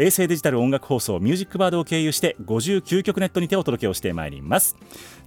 [0.00, 4.74] 衛星デジタル音楽放送ミュージックバードを経由して59曲ネットにてお届けをしてまいります。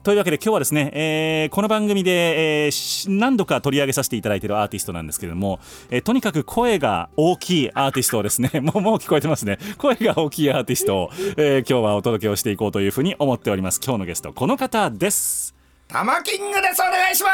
[0.02, 5.60] というわけで今日はですね、えーこの番組で、えーし何度か取り上げさせていただいているアーティストなんですけれども、
[5.92, 9.60] えーとにかく声が大きいアーティストをですね もうもう聞こえてますね。
[9.78, 13.80] 声が大きいアーティストを、えー今日はお届けをしていこうというふうに思っております。
[13.84, 15.54] 今日のゲストこの方です。
[15.88, 16.82] タマキングです。
[16.82, 17.30] お願いしま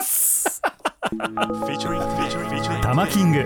[0.00, 0.62] す。
[2.82, 3.44] タマキング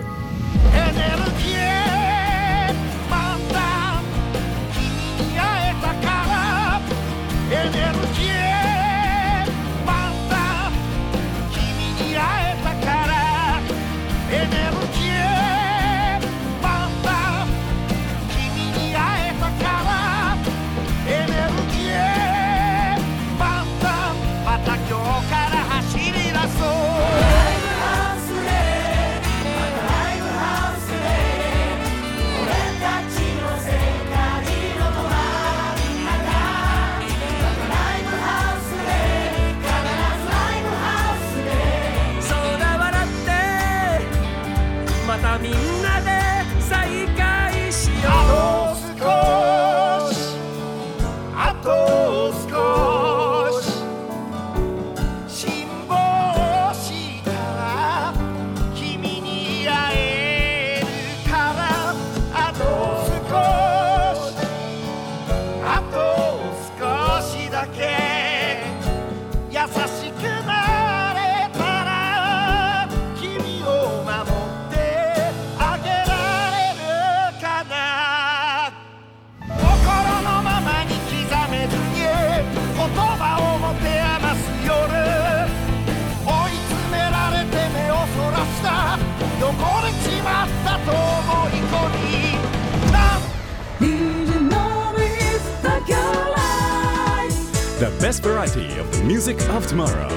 [99.01, 100.07] music of tomorrow.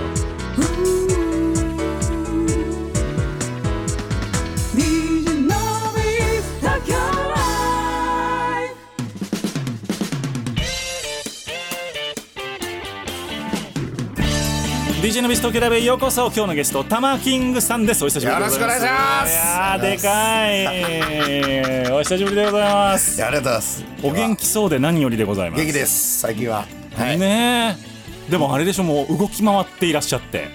[15.03, 16.27] DJ のビス東京ライブへようこそ。
[16.27, 18.05] 今日のゲストタマキングさんです。
[18.05, 18.61] お久しぶりでございます。
[18.61, 19.33] よろしくお願いします。
[19.33, 21.93] いやーでかい。
[21.95, 23.25] お久しぶりでございます。
[23.25, 23.85] ありがとうございます。
[24.03, 25.61] お元気そうで何よりでございます。
[25.61, 26.67] 元気です最近は。
[26.97, 27.96] はい、ねえ
[28.31, 30.49] でもあれでしょもう動き回っていらっしゃって。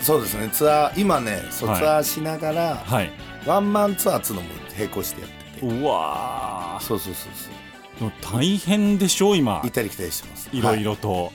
[0.00, 0.48] そうですね。
[0.50, 1.78] ツアー今ねそうはい。
[1.78, 3.10] ツアーしながら、はい。
[3.46, 5.66] ワンマンツアーっつうのも並行してやってて。
[5.66, 7.52] うわそうそうそうそう。
[7.96, 9.60] ーでも大変でしょ今。
[9.62, 10.50] 行ったり来たりしてます。
[10.52, 11.32] いろいはろと、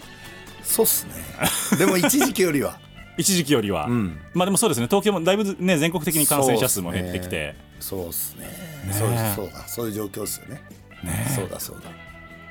[0.64, 1.14] そうっすね。
[1.78, 2.80] でも一時期よりは。
[3.18, 4.18] 一時期よりは、ん。
[4.34, 4.88] まあでもそうですね。
[4.88, 8.48] 東京もだいぶね全国的に感染者数も減ってきて、そうっすね。
[8.88, 9.68] えそうですそうだ。
[9.68, 10.62] そういう状況っすよね。
[11.04, 11.90] ねそうだそうだ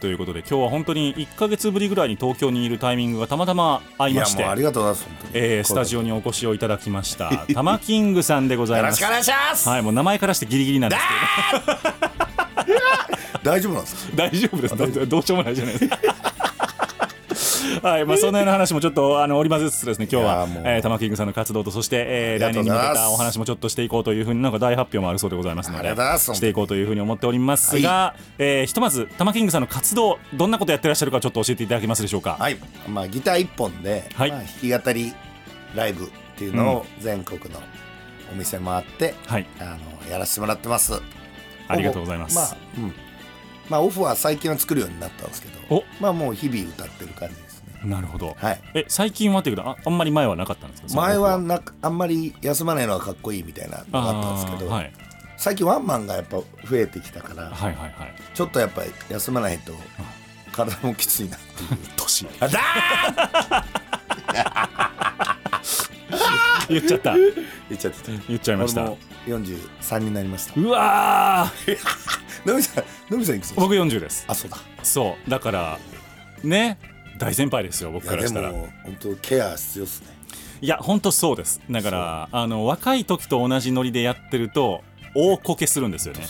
[0.01, 9.03] ということで今日は本当に1か月ぶりぐらいに東京にいるタイミングがたまたま合いましてもうありがとうございますえースタジオにお越しをいただきましたタマキングさんでございます。
[9.03, 11.03] よろしくお願いします、はいもう名前からしてギリギリなんです
[12.65, 12.69] け
[13.43, 14.17] 大丈夫なんですか？
[14.17, 15.07] ど大丈夫です。
[15.09, 15.99] どうしようもないじゃないですか
[17.83, 25.71] はいまあ、そんなような話もちょっとあの織り交ぜつつですね今日はえー玉木キングさんの活動とそして、えー来年に向けたお話もちょっとしていこうというふうになんか大発表もあるそうでございます。
[25.71, 25.89] ので
[26.19, 32.37] していこうというふうに思っておりますが、えーひとまず玉木キングさんの活動どんなことやってらっしゃるかちょっと教えていただけますでしょうか？
[32.39, 32.57] はい、
[32.89, 34.31] まあ、ギター一本で、はい。
[34.31, 35.13] まあ、弾き語り
[35.75, 37.61] ライブっていうのを全国の
[38.33, 39.47] お店回って、はい。
[39.61, 39.77] あ
[40.07, 41.01] のやらせてもらってます。
[41.69, 42.37] ありがとうございます。
[42.37, 42.93] まあ、うん、
[43.69, 45.85] まあオフは最近は作るようになったんですけどお。
[46.01, 47.35] まあもう日々歌ってる感じ
[47.85, 48.61] なるほど、はい。
[48.75, 51.01] え最近はっていうことああんまり前はなかったんですか？
[51.01, 54.93] 前はなあんまり休まないのがかっこいいみたいなのがあったんですけど、はい、
[55.37, 56.45] 最近ワンマンがやっぱ増
[56.77, 58.15] えてきたから、はいはいはい。
[58.35, 59.73] ちょっとやっぱり休まないと
[60.53, 61.79] 体もきついなっていう。
[61.97, 62.27] 年。
[62.41, 62.59] あだ
[66.69, 67.13] 言っちゃった。
[67.13, 67.35] ー
[67.71, 68.13] 言っちゃってた。
[68.29, 68.83] 言っちゃいました。
[68.83, 70.61] 俺も43になりました。
[70.61, 71.79] うわー！
[72.47, 74.25] のびさんのびさんいくつ僕40です。
[74.29, 74.59] あそうだ。
[74.83, 75.31] そう。
[75.31, 75.79] だから
[76.43, 76.79] ね
[77.19, 78.51] 大先輩ですよ僕からしたら。
[78.53, 80.07] も本当ケア必要っすね。
[80.61, 81.61] いや本当そうです。
[81.71, 84.83] だからあの若い時と同じノリでやってると
[85.15, 86.21] 大こけするんですよね。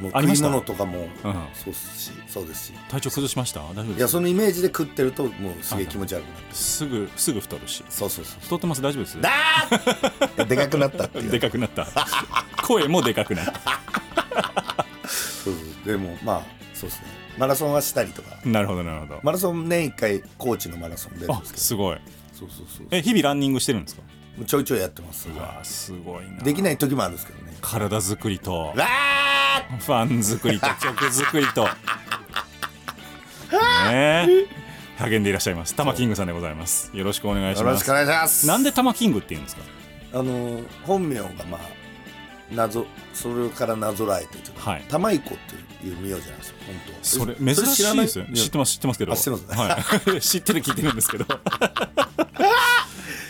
[0.00, 1.08] もう食い物とかもうん。
[1.54, 2.72] そうっすしそうですし。
[2.88, 3.60] 体調崩しました？
[3.60, 7.84] 大丈夫いですやそのイメージで食ってるともうすげえ気持ち悪くなるすぐすぐ太るし。
[7.88, 8.82] そうそうそう太ってます？
[8.82, 9.20] 大丈夫です？
[9.20, 11.30] だーでかくなったっていう。
[11.32, 11.86] でかくなった。
[12.66, 13.80] 声もでかくなった
[15.06, 15.54] そう。
[15.86, 16.42] でもまあ
[16.74, 17.06] そうですね
[17.38, 18.36] マラソンはしたりとか。
[18.44, 19.20] なるほどなるほど。
[19.22, 21.62] マラソン年1回高知のマラソン出るんあですけど。
[21.64, 21.98] すごい。
[22.32, 24.02] そうそうそうえ日々ランニングしてるんですか？
[24.46, 25.28] ちょいちょいやってます。
[25.28, 26.38] うわすごいな。
[26.42, 27.56] できない時もあるんですけどね。
[27.60, 28.72] 体作りと。
[28.76, 28.76] わ
[29.78, 31.64] ファン作りと 曲作りと。
[31.64, 31.70] ね
[33.92, 34.26] え。
[34.98, 35.74] 励んでいらっしゃいます。
[35.74, 36.90] 玉キングさんでございます。
[36.94, 37.64] よろしくお願いーします。
[37.64, 38.46] よろしくお願いします。
[38.46, 39.62] なんで玉キングって言うんですか？
[40.14, 41.60] あの本名がまあ
[42.52, 44.82] 謎それからなぞらえてちょっとはい。
[44.88, 47.04] 玉井子っていう名字なんですよ本当。
[47.04, 48.26] それ珍しいですよ。
[48.34, 49.12] 知ってます知ってますけど。
[49.12, 51.26] あ知ってますねはい、 知ってる聞いてるんですけど。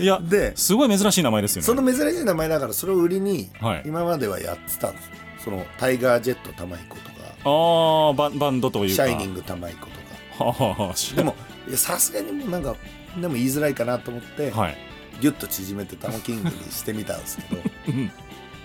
[0.00, 1.66] いやですごい珍しい名前ですよね。
[1.66, 3.82] その珍しい名前だからそれを売りにはい。
[3.86, 5.12] 今まではやってたんですよ。
[5.44, 7.14] そのタイガージェット玉井子とか。
[7.44, 9.04] あーバンバンドというか。
[9.04, 10.94] シャイニング玉井子とか。
[11.14, 11.36] でも
[11.76, 12.74] さすがにもうなんか
[13.20, 14.76] でも言いづらいかなと思って、はい。
[15.20, 17.62] ギュッと縮めてタマキングにしてみたんですけど。
[17.88, 18.10] う ん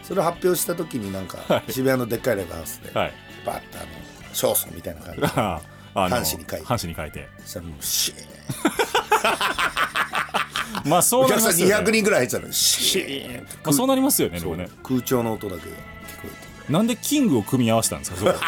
[0.10, 1.72] それを発表した時になんか、はい。
[1.72, 3.14] 渋谷のでっかいライブハウスで、はい。
[3.46, 3.88] バッとあの
[4.30, 5.62] 勝訴みたいな感じであ
[5.94, 6.66] あの半紙に書いて。
[6.66, 7.30] 半紙に書いて。
[7.44, 8.18] そしたらもうシーン。
[10.90, 13.44] まあそうお客さんなりますよ、ね、200人ぐらい入ってたのにシシーン。
[13.44, 14.68] まあ、そうなりますよねでね。
[14.82, 15.78] 空調の音だけが聞こ
[16.70, 18.34] えなんでキングを組み合わせたんですかそこ。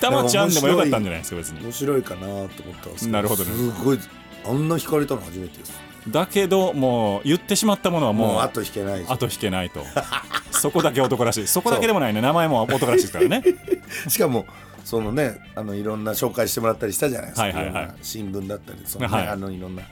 [0.00, 1.58] たまちゃんでもよかったんじゃないですか別に。
[1.58, 3.52] て面白いかなと思ったんですけどなるほどね。
[3.52, 3.98] すごい
[4.44, 9.84] あんな弾かれたの初めてですだけどもう言ってしまったものはもう後弾けない後引けないと。
[10.50, 11.46] そこだけ男らしい。
[11.46, 12.20] そこだけでもないね。
[12.20, 13.42] 名前も男らしいですからね。
[14.08, 14.46] しかも
[14.84, 17.94] そのねあのいろんな紹介してもらったりしたじゃないですか、はいはいはい。
[18.02, 19.28] 新聞だったりその、ねはい。
[19.28, 19.82] あのいろんな。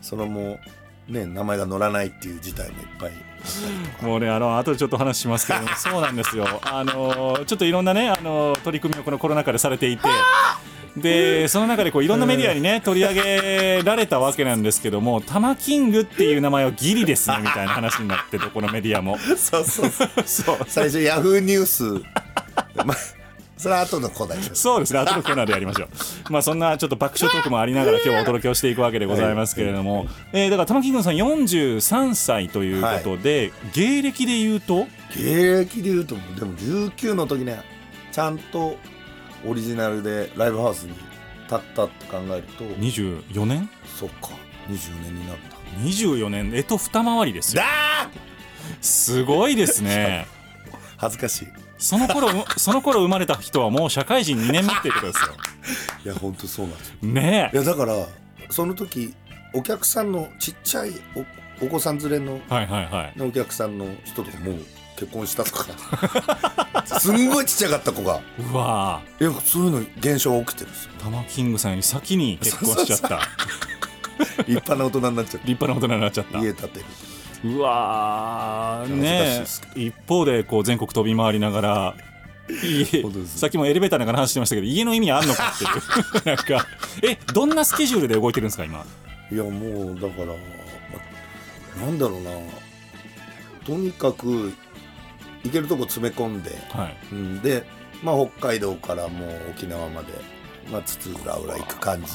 [0.00, 0.58] そのも
[1.08, 3.12] うね名前が載らないっていう事態もいっぱい
[4.02, 5.68] もうねあの後でちょっと話しますけども。
[5.76, 6.46] そうなんですよ。
[6.64, 10.08] あのちょっといろんなねあの取り組みをこのコロナ禍でされていて
[10.96, 19.18] でその中でこういろんなメディアにね取り上げられたわけなんですけども「タマキング」っていう名前はギリですねみたいな話になってどこのメディアも。
[19.36, 20.10] そうそうそう。
[20.24, 21.84] そ う最初ヤフーニュース。
[22.84, 22.96] まあ
[23.62, 26.32] それは後の古代ですそうですね、後のコーナーでやりましょう。
[26.32, 37.60] まあそんなちょっと爆笑トークもありながら今日はお届けをしていくわけでございますけれども、えーだから玉木君さん43歳ということで、芸歴で言うと、芸歴でいうとでも19の時ね
[38.10, 38.76] ちゃんと
[39.44, 40.90] オリジナルでライブハウスに
[41.44, 43.68] 立ったって考えると24年？
[43.98, 44.30] そっか
[44.68, 47.62] 20年になった ?24 年、えと二回りですよ。
[47.62, 48.10] だ
[48.80, 50.26] すごいですね。
[50.96, 51.48] 恥ずかしい
[51.78, 55.34] その頃、 その頃生まれた人はもう社会人2年目っていうことですよ。
[56.04, 58.06] いや本当そうなんですよねいやだから
[58.50, 59.14] その時
[59.54, 60.92] お客さんのちっちゃい
[61.60, 62.54] おお子さん連れのえ。
[62.54, 63.22] はいはいはい。
[63.22, 64.66] お客さんの人とかもう
[64.96, 65.66] 結婚したとか。
[67.00, 68.20] すんごいちっちゃかった子が。
[68.38, 69.02] うわ。
[69.20, 70.92] いやそういうの現象が起きてるんですよ。
[70.98, 73.20] ー玉キングさんより先に結婚しちゃった。
[74.38, 76.38] 立派な大人になっちゃって立派な大人になっちゃった。
[76.38, 76.84] 家建てる
[77.44, 81.94] うわね一方でこう全国飛び回りながら
[83.26, 86.26] さっきもエレベーターなんかの話してましたけど家の意味あんのかっていう。
[86.26, 86.66] なんか。
[87.02, 88.84] えどんなスケジュールで動いてるんですか今？
[89.30, 90.26] いやもうだから、
[91.78, 92.30] まなんだろうな。
[93.64, 94.52] とにかく
[95.44, 96.96] 行けるとこ詰め込んで、はい。
[97.12, 97.64] うん、で、
[98.02, 100.12] まあ、北海道からもう沖縄まで、
[100.70, 102.08] まあ、津々浦々行く感じ。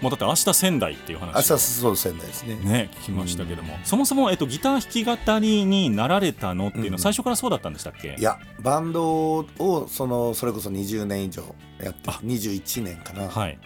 [0.00, 2.54] もうだって明日仙台っていう話明日そう仙台ですね。
[2.56, 6.98] ね聞きましたけども、そもそも、えっと、ギター弾き語りになられたのっていうのはうん。
[7.00, 13.58] 最初からそうだったんでしたっけ、いやバンドをそのそれこそ20年以上やって21年かな、はい。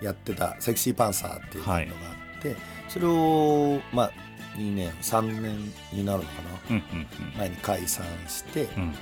[0.00, 2.56] やってたセクシーパンサーっていうバンドがあって、
[2.88, 4.12] それをまあ
[4.56, 6.70] 2年3年になるのかな？
[6.70, 7.06] うんうん
[7.38, 8.82] 前に解散して、うん。
[8.82, 8.94] うん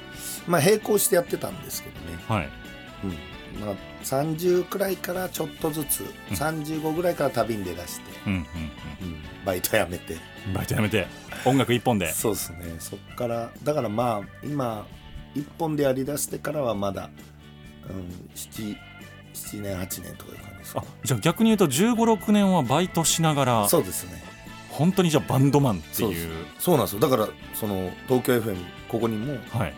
[0.47, 2.49] まあ並行してやってたんですけどね、はい。
[3.05, 3.11] うん。
[3.61, 8.47] まあ、30くらいからちょっとずつ、35ぐらいから旅に出だして、うんうんうん。
[9.45, 10.15] バイト辞めて。
[10.47, 11.07] うんバイトやめて
[11.45, 12.11] 音楽一本で。
[12.15, 12.59] そうですね。
[12.79, 14.87] そっからだからまあ今
[15.35, 17.11] 一本でやりだしてからはまだ、
[17.89, 18.77] うん、7,
[19.35, 24.23] 7年8年とかいう感じですあじゃあ逆に言うと1 5 6年はバイトしながらそうですね
[24.73, 27.01] 本当にじゃあバンドマンってそういうそうなんですよ。
[27.01, 28.57] だからその東京 FM
[28.89, 29.75] ここにもはい。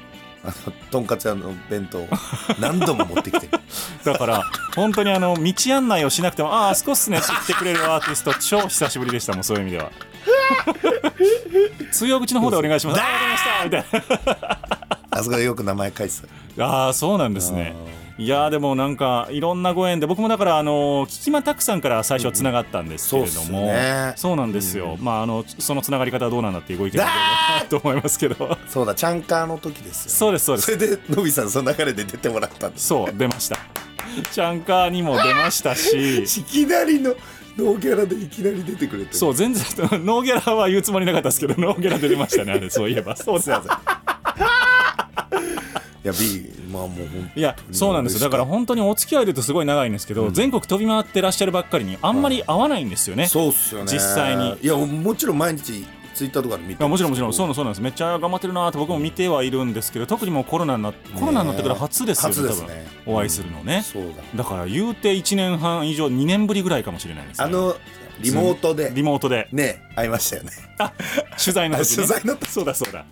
[0.46, 2.08] あのとんかつ屋の弁当を
[2.60, 3.52] 何度も持ってきてる。
[4.04, 4.42] だから
[4.76, 9.90] 本当にあの道案内をしなくても「あああそこっすね」って言ってくれるアーティスト超久しぶりでしたもんそういう意味では。
[11.90, 13.00] 通用口の方でお願いします。
[13.00, 14.58] ありがとうございましたみたいな。
[15.10, 16.14] あそこでよく名前書いて
[16.56, 16.66] た。
[16.66, 17.74] ああそうなんですね
[18.16, 24.12] いやーでもなんかいろんなご縁で僕もだからあの聞きまたくさんから最初はつながったんですけれども、うんね。
[24.16, 27.00] そうなんですよ、まああのそのつながり方はどうなんだっていうご意見
[27.68, 28.56] と思いますけど。
[28.68, 30.72] そうだチャンカーの時ですよそうですそうです。
[30.72, 33.58] それでのびさんその流れで出てもらったんですそう出ました。
[34.30, 36.22] チャンカーにも出ましたし。
[36.22, 37.16] いきなりの
[37.56, 39.64] ノーギャラでいきなり出てくれてそう全然
[40.04, 43.16] ノーギャラは言うつもりなかったですけどノーギャラ出てましたねあれそういえば。
[43.16, 43.58] そうですねい
[46.04, 48.20] や B まあもう本当いやそうなんですよ。
[48.20, 53.92] だから本当にお付き合いでとすごい長いんですけど、全国飛び回ってらっしゃるばっかりにあんまり会わないんですよね、そうっすよね。
[53.92, 54.56] 実際に。
[54.60, 57.32] いやもちろん毎日ツイッターとかで見てもちろんもちろん。
[57.32, 57.80] そううなんです。
[57.80, 63.14] めっちゃ頑張ってるなって僕も見てはいるんですけど特にもうコロナになコロナになってから初ですよね多分。
[63.14, 64.22] お会いするのね、そうだ。
[64.36, 67.76] だから言うて1年半以上2年ぶりぐらいかもしれないです、ね、あの
[68.20, 68.92] リモートで。
[68.94, 69.48] リモートで。
[69.52, 70.50] ね会いましたよね。
[71.42, 72.50] 取材の時、ね、あ取材の時。
[72.50, 73.04] そうだそうだ。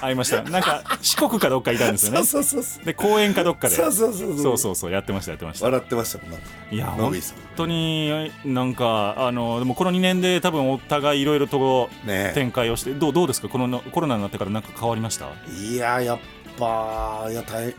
[0.00, 0.42] 会いました。
[0.42, 2.24] なんか四国かどっかいたんですよね。
[2.24, 3.74] そうそうそうで公園かどっかで。
[3.74, 4.58] そうそうそうそう。
[4.58, 5.66] そうそうやってましたやってました。
[5.66, 6.46] 笑ってましたもんなんか。
[6.70, 7.14] いや本
[7.56, 12.32] 当になんかあのでもこの2年で多分お互いいろいろとね。
[12.34, 13.48] 展開をしてどうどうですか？
[13.48, 15.28] このコロナになってからなんか変わりました？
[15.60, 16.18] いややっ
[16.58, 17.74] ぱいや大変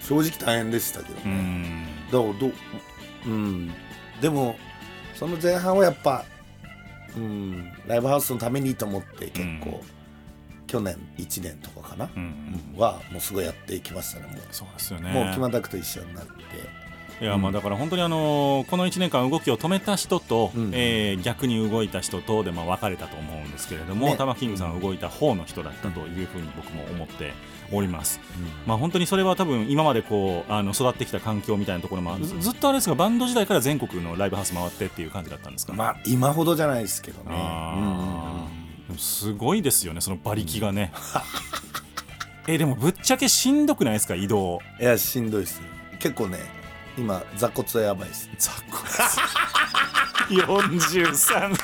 [0.00, 1.86] 正直大変でしたけどうね、ん。
[2.10, 2.52] だからどう
[3.26, 3.72] うん。
[4.20, 4.56] でも
[5.20, 6.24] その前半はやっぱ
[7.14, 7.72] うん。
[7.86, 9.82] ライブハウスのためにと思って結構、
[10.66, 12.80] 去年1年とかかな、うんうん。
[12.80, 15.12] はもうすごいやっていきましたねもう,、そうですよね。
[15.12, 16.30] もう木間拓と一緒になって。
[17.22, 24.16] いやまあだから本当にあのこの1年間動きを止めた人と、うんえー逆に動いた人とでまあ分かれたと思うんですけれども、ね。
[24.16, 27.34] 玉キングさんは動いた方の人だったというふうに僕も思って
[27.72, 28.20] おります。
[28.66, 37.26] まあ本当にそれは多分今までこうあの育ってきた環境みたいなところも、ずずっとあれですがバンド時代から全国のライブハウス回ってっていう感じだったんですか、まあ今ほどじゃないですけどね。
[37.30, 40.92] あーでもすごいですよねその馬力がね。
[42.48, 44.60] えでもぶっちゃけしんどくないですか移動？
[44.80, 45.62] いやしんどいっすよ。
[46.00, 46.38] 結構ね
[46.98, 48.28] 今座骨はやばいっす。
[48.38, 48.50] 雑
[50.28, 51.50] 魚43 歳。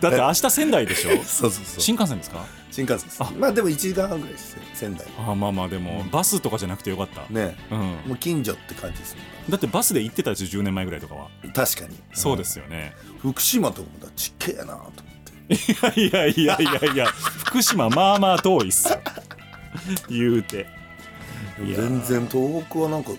[0.00, 1.10] だって明日仙台でしょ？
[1.10, 1.80] そうそうそう。
[1.80, 2.44] 新幹線ですか？
[2.72, 3.22] 新幹線です。
[3.22, 3.30] あ。
[3.38, 5.06] まあでも1時間半ぐらいですよ仙台。
[5.18, 7.54] あまあまあでもバスとかじゃなくてよかった、ね。
[7.70, 9.20] うん、もう近所って感じですね。
[9.48, 11.96] だってバスで行ってたですよ10年前ぐらいとかは、確かに。
[12.14, 12.94] そうですよね。
[13.20, 14.92] 福島とかもだちっけえなと思っ
[15.92, 16.00] て。
[16.00, 17.06] いやいやいやいやいや。
[17.06, 18.88] 福島まあまあ遠いっす。
[18.88, 18.98] よ
[20.08, 20.66] 言うて。
[21.62, 23.10] いや全然東北はなんか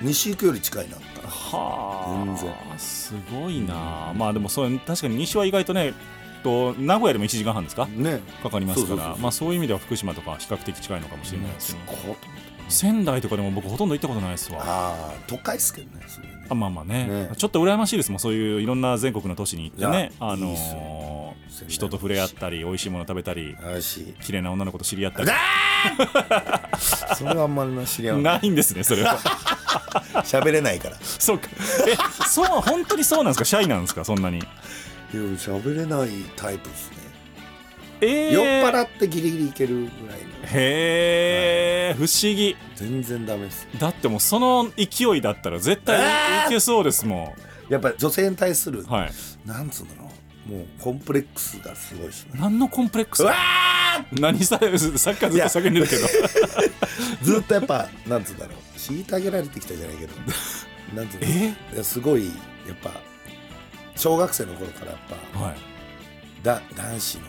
[0.00, 1.28] 西行くより近いなった。
[1.28, 2.50] は全然。
[2.52, 4.12] あすごいな。
[4.14, 5.94] まあでもそう確かに西は意外とね
[6.42, 7.86] と名古屋でも1時間半ですか？
[7.86, 8.20] ね。
[8.42, 11.80] かかりますからまあそういう意味では福島とか比較的近いのかもしれないですね。
[12.68, 14.60] 仙台とかでも僕ほとんど行ったことないですわ。
[14.62, 14.64] あ
[15.10, 16.06] あ都会っすけどねね。
[16.48, 17.06] あまあまあね。
[17.06, 17.30] ね。
[17.36, 21.34] ちょっと羨ましいですもんそういういろんな全国の都市に行っていねやあの
[21.68, 23.56] 人と触れ合ったり美味しいもの食べたり
[24.22, 25.28] 綺麗な女の子と知り合ったり。
[27.16, 28.48] それはあんまりな知り合いない。
[28.48, 29.18] んですねそれは。
[30.24, 30.96] 喋れないから。
[31.02, 31.48] そうか。
[31.88, 31.96] え
[32.28, 33.44] そう本当にそうなんですか？
[33.44, 34.04] シャイなんですか？
[34.04, 34.42] そんなに
[35.18, 36.96] 喋れないタイプですね。
[38.02, 40.26] えー、酔っ払ってギリギリいけるぐらいの。
[40.46, 42.56] へえ不思議。
[42.76, 43.66] 全然ダメです。
[43.78, 47.34] だってもうその勢いだったら絶対いけそうですも
[47.68, 49.10] やっぱ女性に対する、んはい。
[49.46, 50.10] なんつうんだろ
[50.48, 52.32] うもうコンプレックスがすごいですね。
[52.40, 53.34] 何のコンプレックスうわ
[54.12, 56.06] 何されさっきからずっと叫んでるけど。
[56.06, 56.08] ー
[57.22, 58.78] ずっとやっぱなんつうんだろう。
[58.78, 60.12] 虐げられてきたじゃないけど。
[60.94, 61.26] なんつうの？
[61.78, 62.26] えすごい
[62.66, 62.90] やっぱ
[64.00, 65.00] 小学生の頃からやっ
[65.34, 65.56] ぱはい。
[66.42, 67.22] だ男子の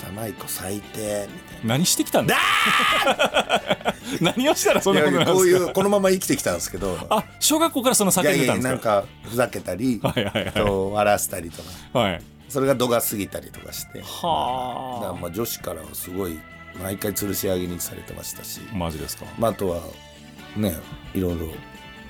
[0.00, 2.36] 玉井子最低みたい何してきたんだ
[4.20, 5.70] 何をしたらそんなことなんですか？
[5.70, 6.98] うこのまま生きてきたんですけど。
[7.10, 10.52] あ小学校からその叫んでたんですかなんかふざけたりはいはいはい。
[10.52, 11.62] と笑わせたりと
[11.92, 11.98] か。
[12.00, 12.22] はい。
[12.48, 14.00] それが度が過ぎたりとかして。
[14.00, 16.40] だからはまあ女子からはすごい
[16.82, 18.60] 毎回吊るし上げにされてましたし。
[18.72, 19.26] あマジですか？
[19.38, 19.82] まあ、あとは
[20.56, 20.74] ね
[21.14, 21.46] いろいろ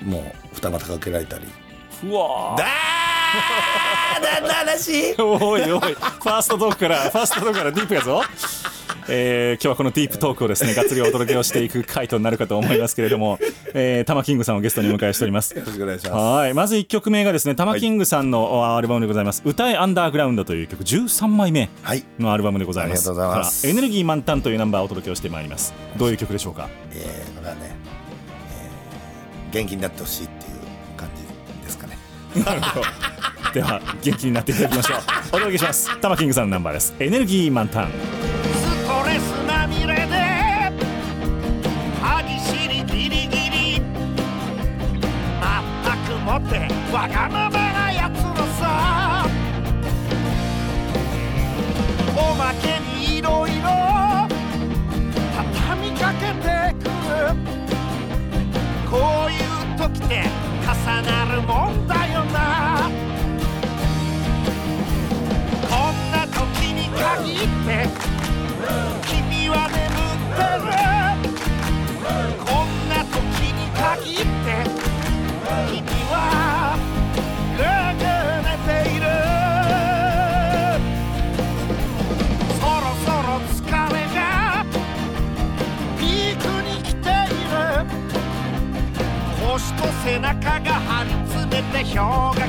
[0.03, 0.23] もう
[0.55, 1.45] 二股かけられたり。
[2.03, 3.10] うわだー
[4.21, 5.15] 何の話？
[5.19, 5.79] おいおい。
[5.79, 8.21] ファーストトークからファーストトークからディープやぞ。
[9.07, 13.39] えー今日はこのディープトークをですねがっつりお届けをしていく回となるかと思いますけれども、
[13.73, 15.55] えー、タマキングさんをゲストにお迎えしております。
[15.57, 16.13] よろしくお願いします。
[16.15, 16.53] はい。
[16.53, 22.03] まず1曲目がですねタマキングさんのあアルバムでございます「歌えアンダーグラウンド」という曲13枚目はい。
[22.19, 23.09] のアルバムでございます。
[23.09, 23.67] ありがとうございます。
[23.67, 25.73] エネルギー満タンというナンバーをお届けをしてまいります。
[25.97, 26.69] どういう曲でしょうか？
[26.93, 30.27] えー、これはね、えー元気になってほしい
[32.35, 32.85] なるほど。
[33.53, 34.99] では元気になっていただきましょう。
[35.27, 35.99] お届けします。
[35.99, 36.93] 玉キングさんのナンバーです。
[36.99, 37.89] エネルギー満タン。
[37.89, 37.91] ス
[38.87, 40.71] トレスまみれで
[42.01, 43.81] 歯ぎしりギリギリ。
[43.81, 43.83] 全
[46.07, 46.59] くもって
[46.93, 49.25] わがままなやつのさ。
[52.15, 53.67] おまけにいろいろ
[55.35, 57.35] 畳みかけてくる。
[58.89, 60.23] こういう時って
[60.63, 61.80] 重なるもん
[92.01, 92.41] 氷河期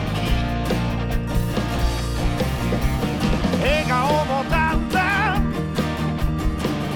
[3.61, 5.41] 笑顔もだんだん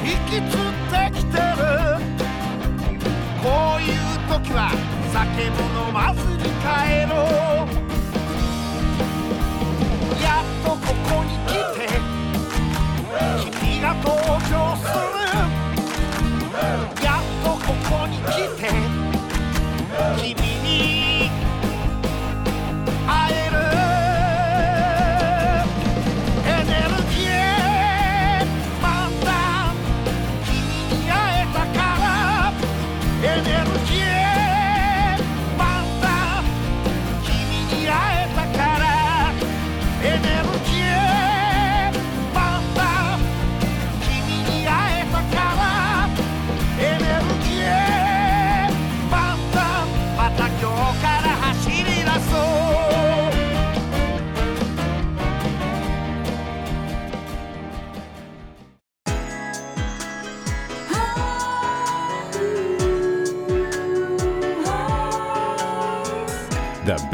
[0.02, 1.42] 引きつってきてる
[3.42, 3.94] こういう
[4.26, 4.70] 時は
[5.12, 6.64] 酒も飲まずに帰
[7.10, 7.14] ろ
[7.70, 7.75] う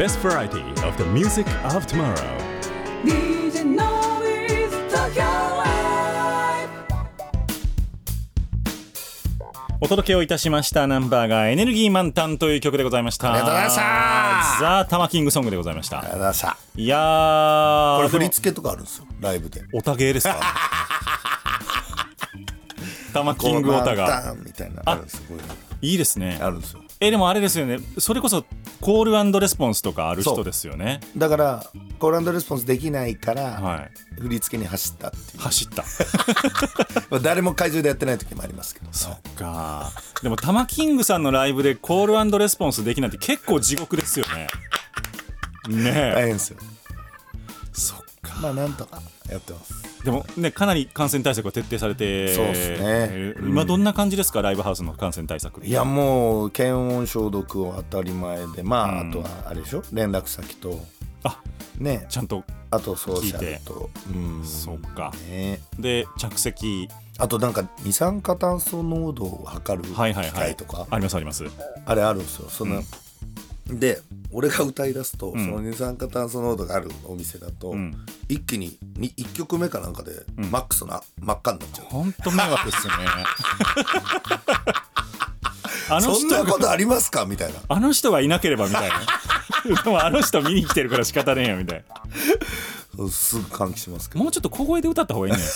[0.02, 2.16] best variety of the music of tomorrow.
[3.04, 5.22] DJ Noise Tokyo
[5.62, 6.68] Live.
[9.80, 13.32] お届けをいたしましたナンバーがエネルギー満タンという曲でございました。
[13.32, 13.82] ありがとうございました。
[14.60, 15.98] ザ・タマキングソングでございました。
[15.98, 16.56] ありがとうございました。
[16.74, 17.96] いやー。
[17.98, 19.62] これ振り付けとかあるんですよライブで。
[19.72, 20.40] オタゲーですか。
[23.14, 24.04] タマキングオタが。
[24.04, 24.06] い
[24.74, 25.22] なあるんです
[25.80, 26.40] いいいですね。
[26.42, 27.78] あるんですよえでもあれですよね。
[27.98, 28.44] それこそ
[28.80, 31.00] コールレスポンスとかある人ですよね。
[31.16, 31.66] だから
[31.98, 34.20] コールレスポンスできないから、はい。
[34.20, 35.42] 振り付けに走ったっていう。
[35.42, 35.84] 走った。
[37.10, 38.86] まあ誰も会場でやってない時もありますけど。
[38.92, 39.90] そっか。
[40.22, 44.46] でもタマキングさんのライブでコールレスポンスできないって結構地獄ですよね。
[45.68, 46.12] ねえ。
[46.14, 46.58] 大変ですよ。
[47.72, 47.96] そ
[48.40, 50.04] まあなんとかやってます。
[50.04, 52.76] でもねかなり感染対策が徹底されてそうっすね。
[52.80, 54.42] えー今どんな感じですか？
[54.42, 59.10] ライブハウスの感染対策いやもう検温消毒を当たり前でまあ、うん。
[59.10, 59.82] あとはあれでしょ？
[59.92, 60.84] 連絡先と
[61.24, 61.40] あ
[61.78, 62.06] ね。
[62.08, 63.90] ちゃんとあとソーシャルと。
[64.12, 64.44] うん。
[64.44, 65.12] そっか。
[65.28, 65.60] ね。
[65.78, 66.88] で着席。
[67.18, 70.32] あとなんか二酸化炭素濃度を測る機はいはいはい。
[70.32, 71.44] 械とか、ありますあります。
[71.84, 72.48] あれあるんですよ。
[72.48, 72.82] その、
[73.66, 74.00] で
[74.32, 75.32] 俺が歌い出すと、ん。
[75.32, 77.94] その二酸化炭素濃度があるお店だと、ん。
[78.28, 81.86] 一気にに1曲目かなんかで、マックスな真っ赤になっちゃう。
[81.86, 82.94] 本当迷惑っすね。
[85.90, 87.24] あのそん人がなことありますか？
[87.26, 87.60] みたいな。
[87.68, 89.00] あの人がいなければみたいな。
[89.82, 92.02] でもあの人見に来てるから仕方ねえよみたいな。
[92.96, 94.24] そうすぐ換気しますけど。
[94.24, 95.50] もうちょっと小声で歌った方がいいんじゃな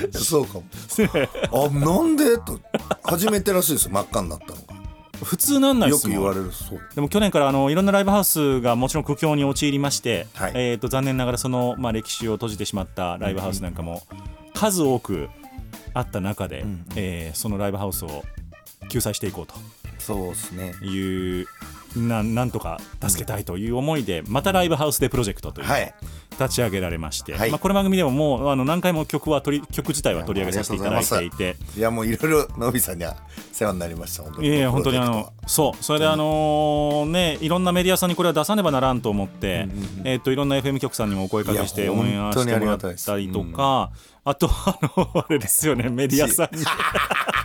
[0.00, 0.54] いですそうか。
[1.50, 2.36] もあなんで？
[2.38, 2.60] と
[3.02, 3.90] 初めてらしいですよ。
[3.92, 4.54] 真っ赤になったの
[5.22, 6.52] 普通なんないっがよく言われる。
[6.52, 6.80] そう。
[6.94, 10.52] でも去年からあのいろんなライブハウスがもちろん苦境に陥りまして、はい。
[10.54, 14.02] えー、と残念ながらその、まあ、歴史を閉じてしまったライブハウスなんかも
[14.54, 15.28] 数多く
[15.94, 16.64] あった中で、
[16.96, 18.24] えーそのライブハウスを
[18.88, 20.74] 救済していこうそうですね。
[20.78, 21.46] という
[21.96, 25.66] ななんとか助けたいという思いで、またライブハウスでプロジェクトという
[26.38, 27.50] 立ち上げられまして、はい。
[27.50, 31.24] まあ、この番組でももうあの何回も曲は取り曲自体は取り上げさせていただいて。
[31.24, 31.30] い。
[31.30, 31.56] て。
[31.76, 33.16] いやもういろいろのびさんには
[33.52, 35.82] 世話になりました本当いやいや本当にあのそう。
[35.82, 39.68] それであのーねいろんなメディアさんにこれは出さねばならんと思って、
[40.04, 43.90] えっといろんな FM 局さんにもお声かけしていやオンエアしてもらったりとか
[44.24, 46.64] あとあのあれですよねメディアさんに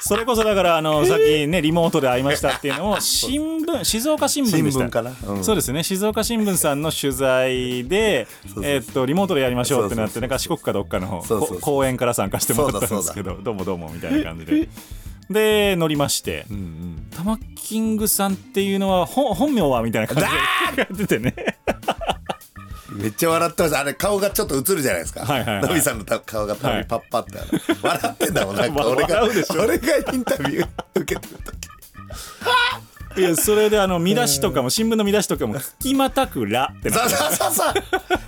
[0.00, 4.88] それこそだからあのさっきねリモートで会いましたっていうのを 新聞静岡新聞でした。
[4.88, 5.12] かな。
[5.26, 5.44] うん。
[5.44, 8.26] そうですね静岡新聞さんの取材で
[8.62, 11.60] えっとリモートでやりましょうってなってなんか四国かどっかのそうそうそう。
[11.60, 14.68] こ講演から参加してもらったんですけどどうもどうもみたいな感じで。
[15.28, 16.46] で乗りまして、
[17.10, 21.34] タマキングさんっていうのは本本名はみたいな感じでやっててね
[22.92, 25.24] めっちゃ笑ってますあれ顔がちょっと映るじゃないですか。
[25.24, 25.68] はいはいはい。
[25.68, 27.38] のびさんのた顔がたまパッパって
[27.82, 28.82] 笑ってんだもんなんか。
[28.82, 29.62] わ俺が笑うでしょ。
[29.62, 31.68] 俺がインタビュー受けてる時。
[33.20, 36.90] いやそれであの見出しとかも新聞の見出しとかも「聞きまたくら」って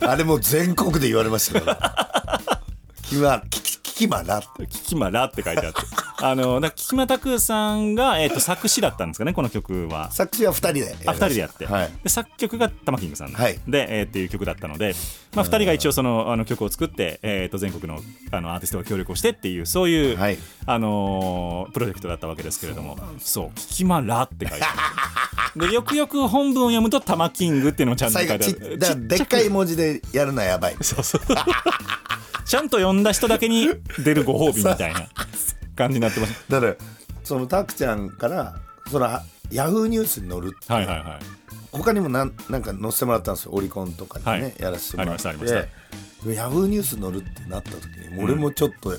[0.00, 2.60] あれもう全国で言われましたから。
[3.02, 5.80] キマキキキマラって「聞きまら」って書いてあって。
[6.20, 10.10] あのだから聞きまたくさんが、えー、と作詞だったんですかねこの曲は。
[10.10, 11.92] 作詞は2人でやりましたあ2人でやって、はい。
[12.02, 13.30] で作曲が玉キングさん。
[13.30, 13.58] で,、はい。
[13.68, 14.94] えーっていう曲だったので、
[15.34, 18.00] まあ、2人が一応そのあの曲を作って、えー、と全国の
[18.32, 20.38] あのアーティストが協力をしてっていうそういう、はい。
[20.66, 22.98] あのープロジェクトだったわけですけれども。
[23.20, 25.68] そう「聞きまら」って書いてある。
[25.68, 29.08] でよくよく本文を読むと「玉キング」っていうのもちゃんと書いてある。
[29.08, 30.76] でっかい文字でやるのはやばい。
[30.80, 31.20] そうそう
[32.48, 33.68] ちゃんと読んだ人だけに
[34.02, 35.08] 出るご褒美みたいな
[35.76, 36.74] 感じになってますだから
[37.22, 38.56] そのタクちゃんから
[38.90, 39.06] その
[39.50, 41.38] ヤフーニュースに載るってはいはいはい。
[41.70, 43.52] 他にもなんなんか載せてもらったんですよ。
[43.52, 44.54] オリコンとかにね、はい。
[44.58, 45.28] やらせてもらって。
[45.28, 48.96] ありましたヤフーニュースに載るってなった時に、俺もちょっと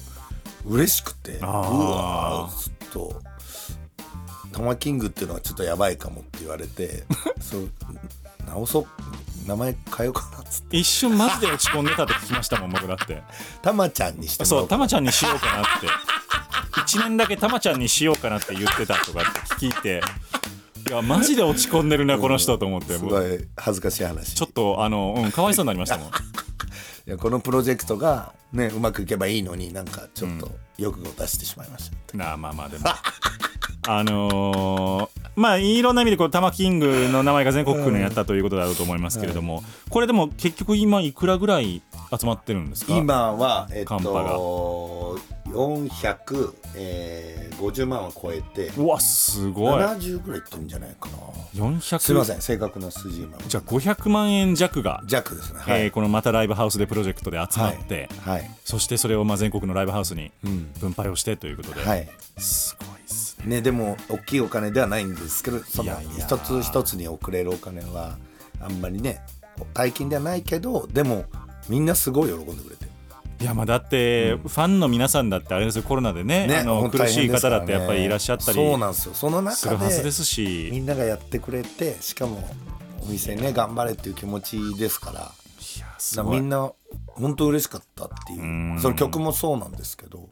[0.65, 1.49] 嬉しくて、うあー。
[1.49, 3.21] わーちょっと
[4.51, 7.03] タマキングっていうのはちょっとやばいかもって言われて
[7.41, 7.69] そう
[8.45, 8.87] 直そう
[9.49, 10.77] 名前変えようかなっつって。
[10.77, 13.23] 一瞬マジで落ち込んでたって聞きましたもん僕だって。
[13.61, 15.87] タマちゃんにしてそうたまちゃんにしようかなって。
[16.81, 20.01] 1年だけたまちゃんにしようかなって言ってたとかって聞いて。
[20.87, 22.95] いやマジで落ち込んでるなこの人と思って。
[22.95, 24.35] うごい恥ずかしい話。
[24.35, 26.07] ちょっとあの、うん、かわいそうになりましたもん。
[26.07, 26.11] い
[27.07, 32.85] やこのプロジェクトがねうまくいけばいいのになんかちょっと欲を出してしまいました、なあまあまあでも
[33.87, 41.81] あのーまあいろんな意味でこうタマキングの名前が全国区にやったということだろうと思いますけれども、これでも結局今いくらぐらい
[42.19, 42.97] 集まってるんですか？
[42.97, 45.17] 今はえっと
[45.49, 49.81] 450、えー、50万を超えてうわすごい。
[49.81, 51.17] 70ぐらいいってるんじゃないかな。
[51.55, 53.37] 400すいません正確な数字今。
[53.47, 55.59] じゃあ500万円弱が、弱ですね。
[55.59, 58.51] はい、えーこのまたライブハウスでプロジェクトで集まって、はい、はい。
[58.63, 60.71] そしてそれをまあ全国のライブハウスにうん。
[60.79, 62.07] 分配をしてということで、はい。
[62.37, 68.17] すごいですねね、でも大きいお金ではないんですけどその一つ一つに送れるお金は
[68.59, 69.21] あんまりね
[69.73, 71.25] 大金ではないけどでも
[71.69, 72.91] みんなすごい喜んでくれてる。
[73.41, 79.13] いやまあだって、ファンの皆さんだってあれですよコロナでねねあの苦しい方だってやっぱりいらっしゃったりそうなんですよ。
[79.13, 80.69] その中でするはずですし。
[80.73, 82.43] みんながやってくれてしかも
[83.01, 85.19] お店ね頑張れっていう気持ちですから。
[85.21, 86.71] いやみんな
[87.07, 88.41] 本当嬉しかったっていう。
[88.41, 88.79] うん。
[88.81, 90.27] その曲もそうなんですけど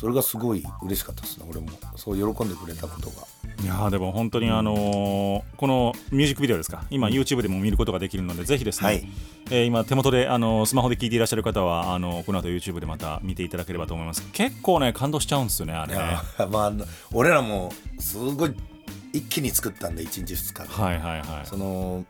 [0.00, 1.44] それがすごい嬉しかったですね。
[1.48, 3.16] 俺もそう喜んでくれたことが。
[3.62, 6.84] いやーでも本当にあのーこのミュージックビデオですか。
[6.90, 9.06] 今 YouTube でも見ることができるのでぜひですね、はい。
[9.50, 14.26] えー今手元であのースマホで聞いていらっしゃる方はあのーこの後 YouTube でまた見ていただければと思います。
[14.32, 15.94] 結構ね感動しちゃうんですよねあれ
[16.50, 16.72] まあ
[17.12, 18.54] 俺らもすごい
[19.12, 21.46] 一気に作ったんで1日2日で、はいはいはい。
[21.46, 22.06] その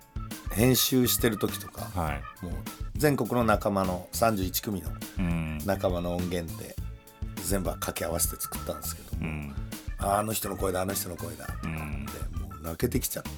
[0.52, 2.44] 編集してる時とか、はい。
[2.44, 2.52] もう
[2.96, 5.58] 全国の仲間の31組のうん。
[5.64, 6.76] 仲間の音源で
[7.44, 9.54] 全部掛け合わせて作ったんですけども、うん。
[9.98, 12.06] ああの人の声だあの人の声だってうん。
[12.40, 13.30] もう泣けてきちゃって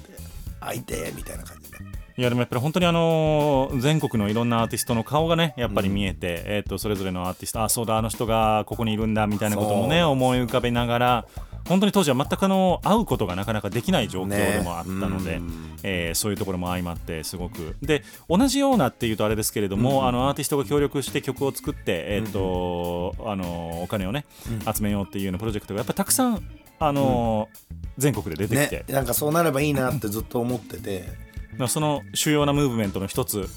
[0.59, 1.77] 相手みたいな感じで
[2.15, 10.03] いやでもやっぱり本当にあのー全国のいろんなアーティストの顔がねやっぱり見えて、えー、とそれぞれのアーティストあそうだあの人がここにいるんだみたいなこともね。
[10.03, 11.25] 思い浮かべながら
[11.67, 17.75] 本当に当時は全くあの会うことがなかなかできない状況でもあったので、ねうんえーそういうところも相まってすごく。
[17.81, 24.25] で同じようなっていうとあれですけれども、あのアーティストが協力して曲を作って、えーとあのお金をね、
[24.73, 26.43] 集めようっていうようなプロジェクトがやっぱたくさん
[26.79, 27.49] あの
[27.97, 31.33] 全国で出てきて、ねなんかそうなればいいなってずっと思ってて。
[31.57, 33.47] まあその主要なムーブメントの一つ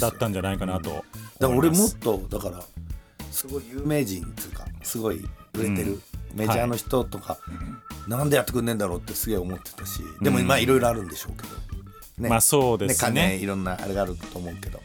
[0.00, 1.04] だったんじゃないかなとだか
[1.40, 2.62] ら俺もっとだから
[3.32, 6.02] すごい有名人っていうかすごい売れてる、うん
[6.34, 7.38] メジャーの人とか、
[8.06, 11.48] なんでやってくんねえんだろうってすげえ思ってたしでもまあいろいろあるんでしょうけど、
[12.22, 12.28] ね。
[12.28, 13.34] まあそうですね。
[13.34, 14.80] 金いろんなあれがあると思うけど、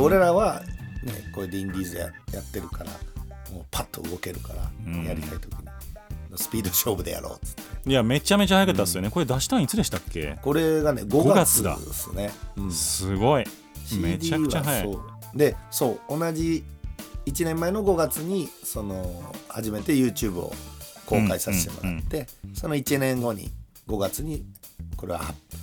[0.00, 0.62] 俺らは、
[1.04, 2.90] ね、これでインディーズややってるから
[3.52, 5.04] もうパッと動けるから、うん。
[5.04, 5.66] やりたい時に。
[6.38, 7.90] スピード勝負でやろうっつって。
[7.90, 10.38] いやめちゃめちゃ早かったですよね、これ出したんいつでしたっけ？
[10.42, 12.70] これがね5 5月ですね、うん。
[12.70, 13.44] すごい。
[13.98, 14.98] めちゃくちゃ早い。
[15.34, 16.62] でそう同じ
[17.24, 20.52] 1年前の5月にその初めて YouTube を
[21.06, 23.50] 公開させてもらって、その1年後に
[23.88, 24.44] 5月に
[24.98, 25.20] これは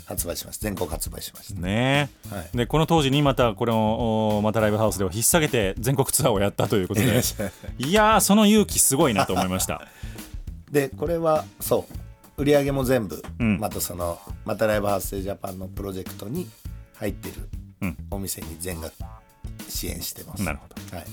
[0.07, 2.09] 発売しました全国発売しました、ね。
[2.31, 2.57] はい。
[2.57, 7.21] でこの当時にまたこれをおまたライブハウスでは引っ提げて全国ツアーをやったということで。
[7.77, 9.87] いやーその勇気すごいなと思いました。
[10.71, 11.93] でこれはそう。
[12.35, 13.59] 売り上げも全部、うん。
[13.59, 16.49] またそのまたライブハウスジャパンのプロジェクトに
[16.95, 17.47] 入ってる
[17.81, 17.97] うん。
[18.09, 18.91] お店に全額
[19.69, 20.97] 支援してます、なるほど。
[20.97, 21.05] はい、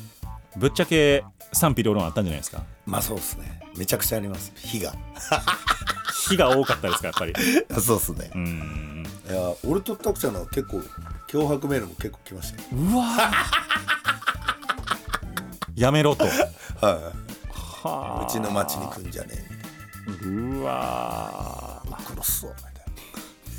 [0.57, 2.63] ぶっちゃけ賛否両論あったんじゃないですか？
[2.87, 3.61] まあそうですね。
[3.77, 4.53] めちゃくちゃあります。
[4.57, 4.93] 火が。
[6.29, 7.35] 火が多かったですかやっぱり。
[7.81, 9.07] そうですね、うん。
[9.29, 10.83] いや俺とタクちゃんのは結構
[11.29, 12.69] 脅迫メールも結構来ましたよ。
[12.73, 13.31] うわ。
[15.77, 16.25] やめろと。
[16.25, 16.35] はい、
[16.83, 20.27] はうちの町に来んじゃねえ。
[20.27, 21.83] うわ。
[21.91, 22.63] な殺すぞみ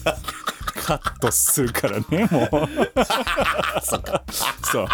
[0.06, 0.18] たい
[0.84, 3.08] カットするからねも うか。
[4.64, 4.88] そう。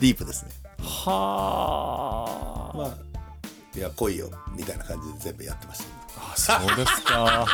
[0.00, 0.50] ディープですね
[0.86, 2.76] はあ。
[2.76, 2.88] まあ
[3.76, 7.46] いや来いよみたいな感じで全部やってましたけあそうですか。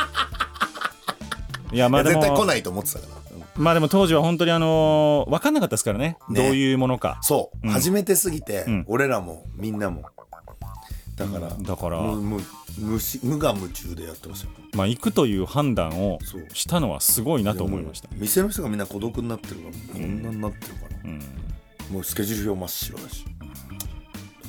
[1.71, 3.23] いやまあ絶対来ないと思ってたから、うん
[3.55, 6.17] まあでも当時は本当にあのー分かんなかったですからね。
[6.29, 6.43] ね。
[6.43, 7.19] どういうものか。
[7.21, 7.71] そう、うん。
[7.71, 8.85] 初めてすぎて、うん。
[8.87, 10.03] 俺らもみんなも。
[11.15, 12.01] だから、だから。
[12.79, 14.53] 無し無我夢中でやってましたよ。
[14.73, 16.17] まあ行くという判断を
[16.53, 19.61] したのはすごいなと思いました店の人がみんな孤独になってるか
[19.93, 21.21] らこんなになってるから、うん
[21.91, 23.25] もうスケジュール表真っ白だし、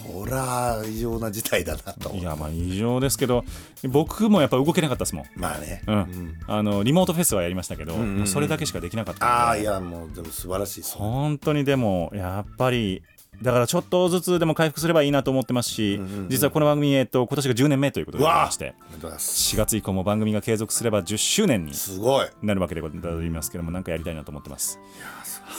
[0.05, 3.44] ほら異常な事態だなといやまあ異常ですけど
[3.88, 5.25] 僕もやっぱ動けなかったですもん。
[5.37, 6.38] まあね、うん。
[6.47, 13.03] あのリモートフェスはやりましたけど、んうんもうそれだけしかできなかったああいやもうでも素晴らしいです本当にでもやっぱり
[13.42, 19.57] だからちょっとずつでも回復すればいいなと思ってますし、実はこの番組、えっと、今年が10年目ということでございましておめでとうございます。
[19.57, 22.29] 4月以降も番組が継続すれば10周年にすごい。
[22.42, 24.79] なるわけでございますけどもなんかやりたいなと思ってます。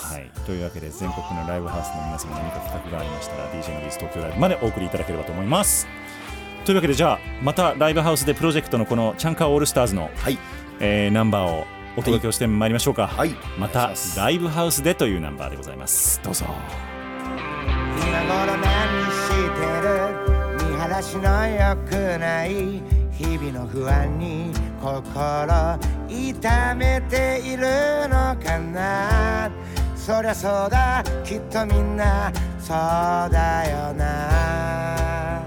[0.06, 5.88] はい、というわけで全国のライブハウスの皆様何か企画がありましたら DJ のビーズ東京ライブまでお送りいただければと思います。
[6.66, 10.38] というわけでじゃあまたライブハウスでプロジェクトのこのチャンカーオールスターズの、はい
[10.80, 11.66] えーナンバーを
[11.98, 13.08] お届けをしてまいりましょうか。
[13.08, 16.22] はいまたライブハウスでというナンバーでございます。
[16.24, 16.46] どうぞ。
[17.98, 27.64] 今頃何してる見晴らしの良くない日々の不安に心痛めている
[28.10, 29.50] のかな
[30.06, 31.04] そりゃそうだ。
[31.24, 32.78] きっとみんなそう
[33.34, 35.42] だよな。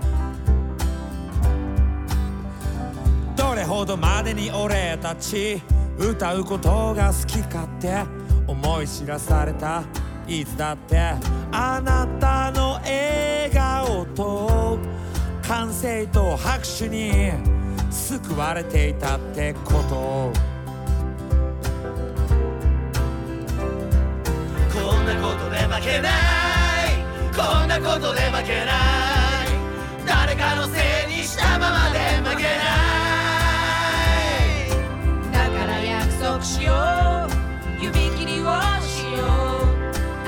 [3.37, 5.62] どれほどまでに俺たち
[5.97, 8.03] 歌うことが好きかって
[8.49, 9.85] 思い知らされた
[10.27, 10.99] いつだって
[11.53, 14.77] あなたの笑顔と
[15.40, 17.31] 歓声と拍手に
[17.92, 20.58] 救われていたってこと。
[25.79, 26.11] 負けない。
[27.37, 29.47] こんなことで負けない。
[30.05, 32.49] 誰かのせいにしたままで負けな
[34.67, 34.75] い。
[35.33, 36.75] だから約束しよう。
[37.81, 38.47] 指切りを
[38.83, 39.29] しよう。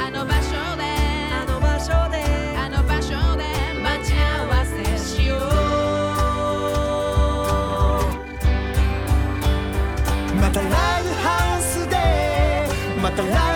[0.00, 0.84] あの場所で。
[1.34, 2.22] あの場所で。
[2.56, 3.42] あの場所で
[3.82, 5.38] 待ち合わせしよう。
[10.36, 10.70] またライ
[11.02, 11.96] ブハウスで。
[13.02, 13.49] またライブハウスで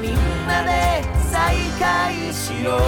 [0.00, 0.14] みん
[0.46, 2.78] なで再会しよう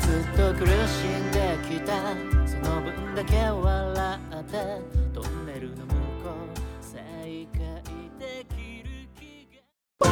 [0.00, 0.70] ずっと苦し
[1.06, 1.92] んできた
[2.46, 4.52] その分だけ笑って
[5.12, 5.92] トンネルの向
[6.24, 6.96] こう再
[7.52, 7.60] 会
[8.18, 9.20] できる気
[9.54, 10.06] が。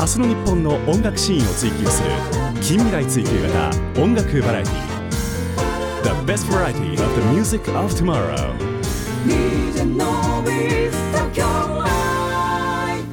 [0.00, 2.10] 明日の日本の音楽シーンを追求する
[2.60, 3.70] 近未来追求型
[4.02, 4.93] 音楽バラエティ The
[6.26, 8.52] best variety of the music of tomorrow.
[9.26, 11.44] DJ Nobis Tokyo
[11.82, 13.04] Live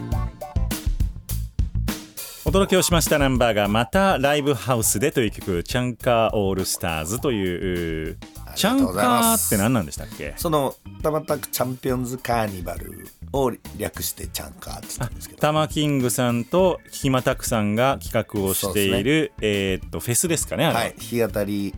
[2.46, 8.18] お届けをしましたナンバーがまたライブハウスでという曲チャンカーオールスターズという
[8.56, 10.34] チャンカーって何なんでしたっけ？
[10.36, 15.42] そのたまたくチャンピオンズカーニバルを略してチャンカーって言ったんですけど。
[15.42, 20.80] タマキングさんとキキマタクさんが企画をしている、えーっとフェスですかねあれは。
[20.82, 21.74] はい弾き語り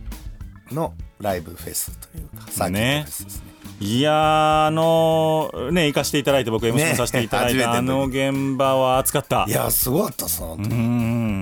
[0.72, 3.54] のライブフェスというかサーキットフェスですね。
[3.80, 9.44] いやーあのね行かせていただいて僕 MC ねもさせていただいた、あ初めてのの現場は熱かった。
[9.48, 10.74] いやすごかったっす本当うに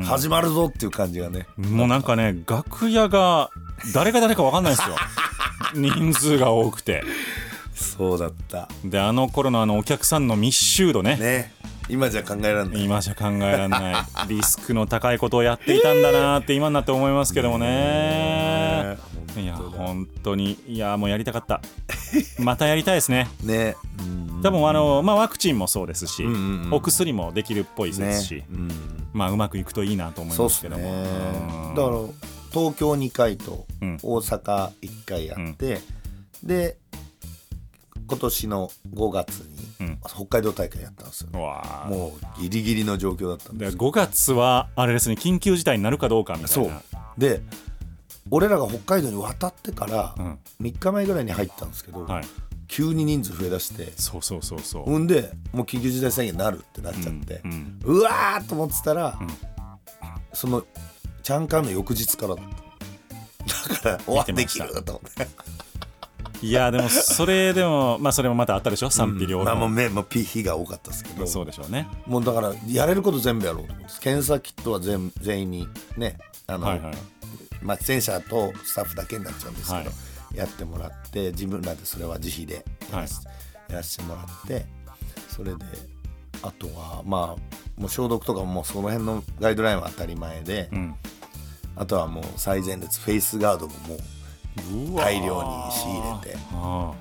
[0.00, 0.04] ん。
[0.04, 1.46] 始まるぞっていう感じがね。
[1.56, 3.50] もうなんかね楽屋が
[3.94, 4.96] 誰が誰か分かんないんですよ。
[5.74, 7.02] 人数が多くて。
[7.74, 8.68] そうだった。
[8.85, 11.16] であの頃のあのお客さんの密集度ね。
[11.16, 11.52] ね
[11.92, 12.85] 今じゃ考えられない。
[12.85, 14.05] 今じゃ考えられない。
[14.26, 18.96] リスクの高いことをやっていたんだなって今になって思いますけどもね。
[19.37, 20.59] いや本当に。
[20.66, 21.61] いやもうやりたかった。
[22.40, 23.28] またやりたいですね。
[23.42, 23.76] ね。
[23.98, 24.42] うん。
[24.42, 26.72] 多分あの、まあ、ワクチンもそうですし、んうんうん。
[26.72, 28.46] お薬もできるっぽいですし、ね。
[28.50, 28.70] うん。
[29.12, 30.90] まあうまくいくといいなと思いますけども、ね
[31.68, 31.96] うんだから
[32.52, 33.98] 東京2回とうん。
[34.02, 35.83] 大阪1回やって、
[36.42, 36.78] で
[38.12, 39.98] 今年の5月にうん。
[40.07, 41.88] 北海道大会やったんですよ、うわー。
[41.88, 43.81] もうギリギリの状況だったんでですよ。
[43.81, 46.68] 5月はあれですね緊急事態になるかどうかみたそいう。
[46.68, 46.83] な
[47.16, 47.40] で
[48.31, 50.38] 俺らが北海道に渡ってからうん。
[50.61, 52.25] 3日前ぐらいに入ったんですけど、はい。
[52.68, 53.92] 急に人数増えだして。
[53.96, 57.81] そうそうそうそう、ほんでもう緊急事態宣言になるってなっちゃって、うん。
[57.83, 59.29] うわーと思ってたら、ん。
[60.35, 60.62] その
[61.22, 62.62] チャンカンの翌日からだった。
[63.75, 65.27] だから終わってできると思って
[66.42, 68.90] いやでもそれでもまあそれもまたあったでしょ？
[68.90, 71.26] 賛否両論、まあもう目もピ日が多かったですけど。
[71.26, 71.88] そうでしょうね。
[72.07, 76.94] もうだからやれること全部やろうと思って検査キットは全全員にねあの、はいはい。
[77.62, 79.85] まあ、出演者とスタッフだけになっちゃうんですけど、は
[80.35, 80.37] い。
[80.37, 83.24] やってもらって自分らでそれは自費でやらせ,、
[83.68, 84.66] やらせてもらって
[85.28, 85.59] それで
[86.42, 90.94] あとはまあもう消毒とかもその辺のガイドラインは当たり前で、うん。
[91.76, 93.98] あとはもう最前列フェイスガードももう
[94.96, 96.36] 大量に仕入れて。
[96.52, 96.92] あ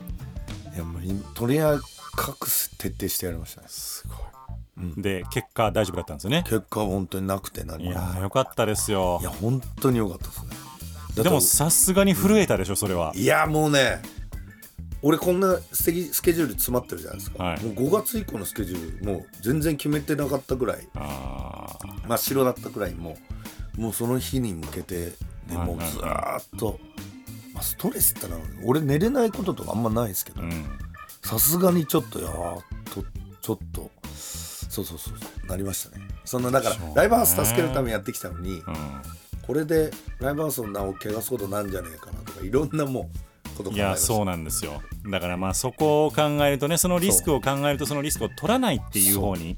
[0.73, 0.99] いやも
[1.33, 1.83] とりあえず
[2.17, 3.67] 隠す徹底してやりましたね。
[3.67, 6.43] ーすごい、で結果大丈夫だったんですよね。
[6.43, 7.91] 結果は本当になくて何も。
[7.91, 9.19] いやーよかったですよ。
[9.21, 11.23] いや本当に良かったですね。
[11.23, 13.11] でもさすがに震えたでしょそれは。
[13.15, 14.01] いやもうね
[15.01, 17.63] 俺こんなスケスケジュール詰まってるじゃないですか、はい。
[17.63, 20.87] もう5月以降のスケジュールもう全然決めてなかったぐらい。
[22.07, 23.17] 真っ白だったぐらいも
[23.77, 25.13] うもうその日に向けて
[25.47, 27.20] ではいもうずーっと、ま
[27.61, 30.65] あ、ストレスってのは俺寝れないこととかあんまないですけどうん。
[31.23, 32.55] さすがにちょっといやー
[32.93, 33.03] と
[33.41, 36.07] ちょっとそうそうそうなりましたね。
[36.25, 38.63] そんなだからライブハウス助けるためにやってきたのにうん。
[39.41, 43.09] これでライブハウスの名を汚すことなんじゃねえかなとかいろんなも
[43.53, 44.81] うこと考いやそうなんですよ。
[45.09, 49.57] だからまあそこを考えるとねそのリスクを考えるとそのリスクを取らないっていう方に、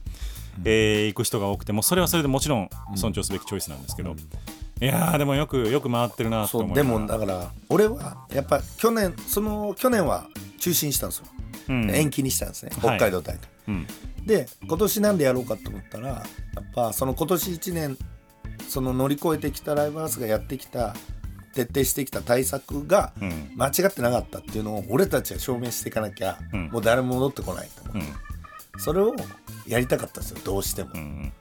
[0.65, 4.15] えー行く人が多くてもそれはそれでもちろん尊重すべきチョイスなんですけど、
[4.81, 10.25] いやーでもよくよく回ってるなとそうでもだから俺はやっぱ去年その去年は
[10.59, 11.25] 中止にしたんですよ、
[11.69, 11.91] うん。
[11.91, 12.71] 延期にしたんですね。
[12.81, 12.97] はい。
[12.97, 13.87] 北海道大会、うん。
[14.25, 16.23] で今年なんでやろうかと思ったらや
[16.61, 17.97] っぱその今年1年
[18.67, 20.95] その乗り越えてきたライブハウスがやってきた
[21.53, 23.51] 徹底してきた対策がうん。
[23.55, 26.69] 間違ってなかったっていうのを俺たちは証明していかなきゃ、うん。
[26.69, 28.81] もう誰も戻ってこないと思う、うん。
[28.81, 29.15] それを
[29.67, 31.33] やりたかったんですよどうしても、うん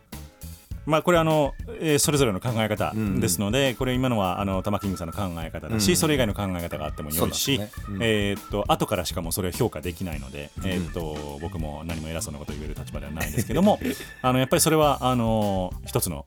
[0.84, 3.20] まあこれあの、えーそれぞれの考え方うん。
[3.20, 5.96] ですので、これ今のはあの玉キングさんの考え方だし、うん。
[5.96, 7.70] それ以外の考え方があってもよいし、ね。
[7.88, 7.98] うん。
[8.02, 13.78] えーっと後からしかもそれを評価できないので、えーっと僕も何も偉そうなことを言える立場ではないんですけども
[14.22, 16.26] あのやっぱりそれはあの一つの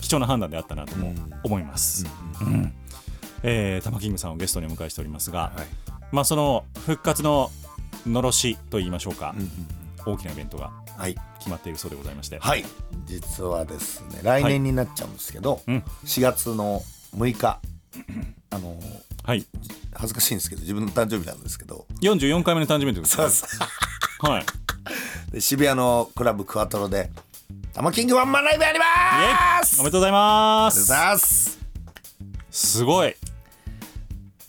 [0.00, 1.30] 貴重な判断であったなともうん。
[1.44, 2.06] 思います。
[2.40, 2.72] うん
[3.42, 5.66] えー玉キングさんをゲストにお迎えしておりますが、はい。
[6.12, 7.50] まあその復活の
[8.06, 9.50] のろしと言いましょうか、うんうん
[10.04, 10.64] 大きなイベントが。
[10.64, 10.81] はい
[11.38, 12.64] 決まっているそうでございまして、はい。
[13.06, 15.84] 実はですね来年になっちゃうんですけど、うん。
[16.04, 16.82] 4月の
[17.16, 17.58] 6日。
[18.50, 18.78] あの
[19.24, 19.46] はい、
[19.94, 21.86] 恥ずかしいんですけど自分の誕生日なんですけど。
[22.00, 23.66] 44回目の誕生日ということそうですですね
[24.20, 24.46] はい。
[25.32, 27.10] で渋谷のクラブクワトロで
[27.72, 28.84] 「タマキングワンマンライブやりま
[29.64, 30.86] す!」イおめでとうございます。
[31.18, 31.58] す。
[32.50, 33.16] すごい。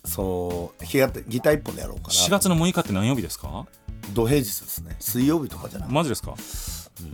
[0.05, 2.09] そう日がギター一本でやろうかな。
[2.09, 3.65] 4月の6日って何曜日ですか？
[4.13, 4.95] 土平日ですね。
[4.99, 5.95] 水曜日とかじゃなくて。
[5.95, 6.35] マジですか、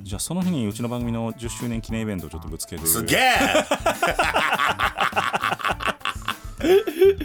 [0.04, 2.86] じゃあその日にうちの番組の10周年記念イベントをちょっとぶつける。
[2.86, 3.20] すげえ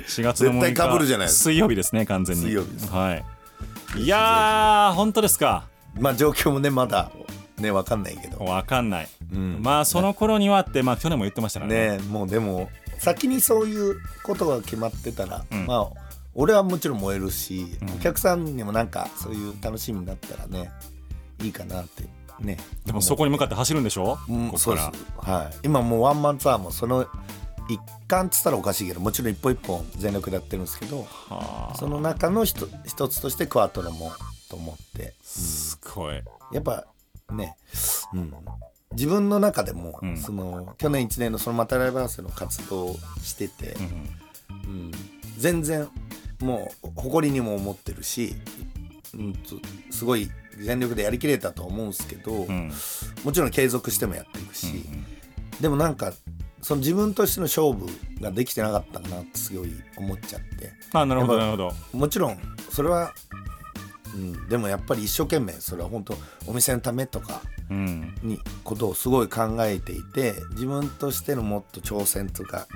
[0.06, 0.60] ！4月の6日。
[0.60, 1.44] 絶対被るじゃないですか。
[1.44, 2.42] 水曜日ですね完全に。
[2.42, 2.90] 水曜日です。
[2.90, 3.24] はい。
[4.02, 5.66] いやー本当ですか？
[5.98, 7.10] まあ状況もねまだ
[7.58, 8.44] ねわかんないけど。
[8.44, 9.58] わかんない、うん。
[9.62, 11.98] まあその頃にはってまあ去年も言ってましたからね。
[11.98, 15.66] ねもうでも先にそういうことが決まってたら、うん。
[15.66, 16.03] まあ
[16.34, 17.90] 俺はもちろん燃えるし、うん。
[17.90, 20.70] お客さんにもなんかそういう楽しみになったらね
[21.42, 22.04] いいかなって
[22.40, 22.58] ね。
[22.84, 24.90] でもそこに向かって走るんでしょ、うんここかそうです。
[25.26, 25.54] らはい。
[25.62, 27.06] 今もうワンマンツアーもその
[27.68, 31.76] 一環っつったらおかしいけどもちろん一本一本全力でやってるんですけどはあ。
[31.76, 34.12] その中の一一つとしてクワトロも
[34.50, 35.14] と思って。
[35.22, 36.22] すごい。
[36.52, 36.84] やっぱ
[37.30, 37.56] ね、
[38.12, 38.32] うん、
[38.92, 40.16] 自分の中でも、うん。
[40.18, 43.84] その去年1年のそのまたライブハウスの活動をしてて、うん。
[44.52, 44.90] うん、
[45.38, 45.88] 全然
[46.44, 48.34] もう誇りにも思ってるし、
[49.14, 49.56] うん、と
[49.90, 52.70] すごい全力でやりきれたと思うんですけど、うん。
[53.24, 55.04] もちろん継続してもやっていくし、うん
[55.60, 56.12] でもなんか
[56.62, 57.86] その自分としての勝負
[58.20, 60.72] ができてなかったかなってすごい思っちゃって。
[60.92, 61.72] あなるほどなるほど。
[61.92, 62.38] もちろん
[62.70, 63.12] それは、
[64.14, 66.14] うん、でもやっぱり一生懸命それは本当
[66.46, 68.14] お店のためとかうん。
[68.22, 72.66] にことをすごい考えていて自分としてのもっと挑戦とか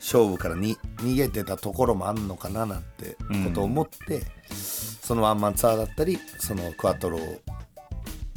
[0.00, 7.40] 勝負からに逃げてたところもあるのかななんてことを思って、そのワンマンツアーだったりそのクワトロを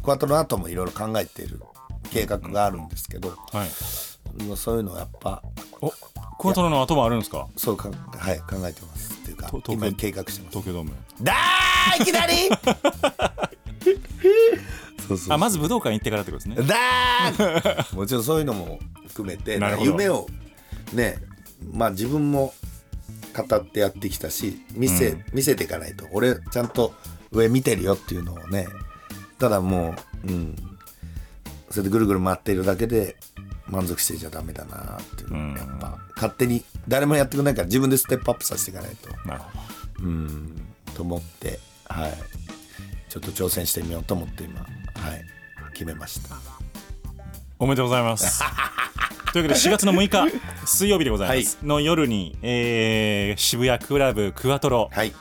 [0.04, 1.62] クワトロの後もいろいろ考えている
[2.12, 4.44] 計画があるんですけど、はい。
[4.44, 5.44] もうそういうのはやっぱ
[5.82, 5.90] お
[6.40, 7.48] クワトロの後もあるんですか？
[7.58, 9.88] そうか、はい、考えてますっていうかと東京。
[9.88, 10.58] 今計画してます。
[10.58, 10.92] 東京ドーム。
[11.22, 12.50] だーいきなり！
[15.08, 16.66] そうそうあまず武道館行ってからってことですね。
[16.68, 20.28] だー もちろんそういうのも含めて夢を
[20.94, 21.18] ね
[21.72, 22.54] まあ自分も
[23.36, 25.24] 語ってやってきたし見せ,、うん。
[25.34, 26.06] 見せていかないと。
[26.12, 26.94] 俺ちゃんと
[27.32, 28.68] 上見てるよっていうのをね
[29.40, 29.96] ただも
[30.26, 30.56] ううん。
[31.70, 33.16] それでぐるぐる回っているだけで
[33.68, 35.32] 満足してちゃダメだなっていう。
[35.32, 35.56] のうん。
[35.56, 39.10] やっぱ勝手に誰もやってくれないから自分でステップアップさせていかないと。
[39.28, 39.50] なるほ
[40.04, 40.62] うん。
[40.94, 42.14] と思ってはい。
[43.10, 45.26] ちょっと挑戦してみようと思って今はい。
[45.74, 46.36] 決めました。
[46.36, 46.36] ど
[47.60, 48.42] おめでとうございます
[49.34, 55.14] というわけで4月の6日水曜日でございます、の夜に、えー渋谷クラブクワトロ、はい。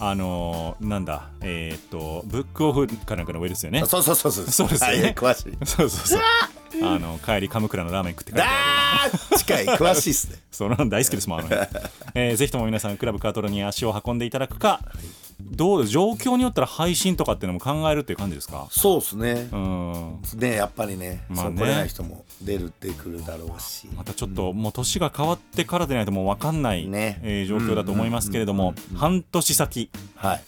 [0.00, 3.84] あのーなんだえーっとブックオフかなんかの上ですよね。
[3.84, 4.46] そうそうそうそう。
[4.46, 5.02] そうですよね。
[5.02, 5.66] はい詳しい。
[5.66, 6.20] そうそうそう。
[6.84, 8.48] あの帰り鎌倉のラーメン食って帰って。
[8.48, 10.38] あー近い詳しいっすね。
[10.52, 11.68] その大好きですもんあの辺、
[12.14, 14.80] えーぜひとも皆さんクラブカートロに足を運んでいただくか
[15.40, 18.68] どう状況によったら配信とかっていうのも考えるっていう感じですか？
[18.70, 19.48] そうっすね。
[19.52, 20.20] うん。
[20.36, 21.56] ねやっぱりね,、まあね。
[21.58, 23.88] そう来れない人も出るってくるだろうし。
[23.96, 27.20] またちょっともう年が変わってからでないともう分かんない、ね。
[27.22, 29.90] えー状況だと思いますけれども、半年先。
[30.16, 30.42] はい。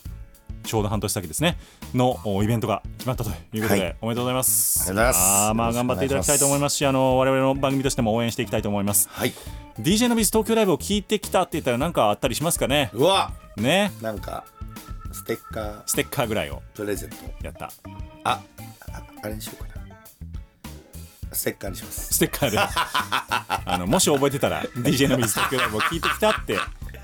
[0.62, 1.59] ちょうど半年先ですね。
[1.95, 3.97] のおイベントが決まったということで、はい。
[4.03, 4.91] おめでとうございます。
[4.91, 5.49] ありがとうございます。
[5.49, 9.09] あーまあ頑張っていただきたいと思いますしあの我々の番組としても応援していきたいと思います。
[9.11, 9.32] はい。
[9.80, 12.91] DJ のビス東京ライブを聞いてきたって言ったら何かあったりしますかね。
[12.93, 13.32] うわ。
[13.57, 13.93] ね。
[14.03, 14.45] なんか
[15.12, 15.82] ステッカー。
[15.86, 16.62] ステッカーぐらいを。
[16.74, 17.16] プレゼント。
[17.43, 17.72] やった。
[18.24, 18.41] あ
[18.93, 19.80] ああれにしようかな
[21.33, 22.14] ステッカーにします。
[22.14, 22.59] ステッカーで。
[23.64, 26.59] あのもし覚えてたら DJ の水東京ライブを聞いてきたって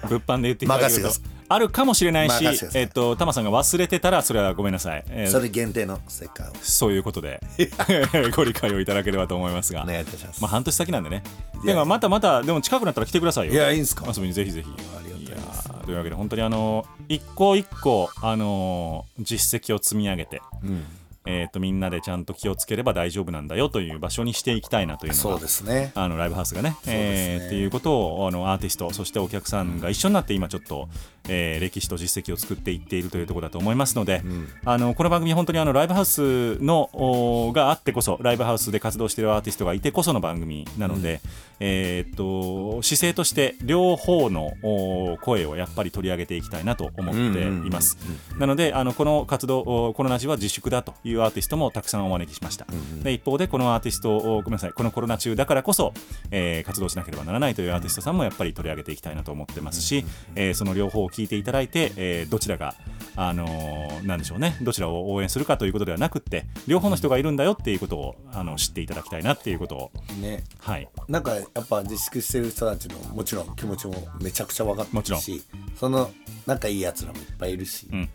[0.08, 7.40] 物販で言っていただけると任せてくだあるかもしれないしえっとタマさんが忘れてたらそれはごめんなさい、えーそれ限定のステッカーをそういうことで
[8.34, 9.82] ご理解をいただければと思いますが。
[9.82, 10.42] お願いいたします。
[10.42, 11.22] まあ半年先なんでね。
[11.64, 13.52] でもまたまたでも近くなったら来てくださいよ。
[13.52, 14.04] いやいいんすか。
[14.08, 14.68] 遊びにぜひぜひ。
[14.68, 15.68] ありがとうございます。
[15.68, 20.84] やーというわけで本当にあの一個一個あのー実績を積み上げて、うん
[21.26, 25.92] えー、とみんなでちゃんと気をつければ大丈夫なんだよという場所にしていきたいなというのがそうですね。
[25.94, 26.76] あのライブハウスがねね。
[26.86, 30.88] えーっていうことをあのアーティストそしてお客さんが一緒になって今ちょっと、
[31.28, 34.22] えー歴史と実績を作っていっているというところだと思いますので、
[34.64, 41.20] あのこの番組本当にあのライブハウスのおがあってこそライブハウスで活動しているアーティストがいてこその番組なので、
[41.60, 47.96] えーっと姿勢として両方のお声をやっぱり取り上げていきたいなと思っています。
[48.38, 52.66] なのであのこの活動おこのラジオは自粛だというアーティストもたくさんお招きしました。
[53.02, 55.92] で一方でこのアーティストをごめんなさいこのコロナ中だからこそ、
[56.30, 60.04] えー活動しなければならないというアーティストさんもやっぱり取り上げていきたいなと思ってますし、
[60.34, 62.74] えーその両方を聞いていただいて、えーどちらが
[63.16, 64.56] あのーなんでしょうね。
[64.62, 69.90] どちらを応援するかということではなくって両方の人がいるんだよっていうことをあの知っていただきたいなっていうことを。
[70.20, 70.44] ね。
[70.58, 70.88] はい。
[71.08, 75.42] なんかやっぱ自粛してる人たちのもちろん気持ちもめちゃくちゃ分かってるし
[75.74, 76.10] その
[76.46, 78.08] 仲いいやつらもいっぱいいるし、うん。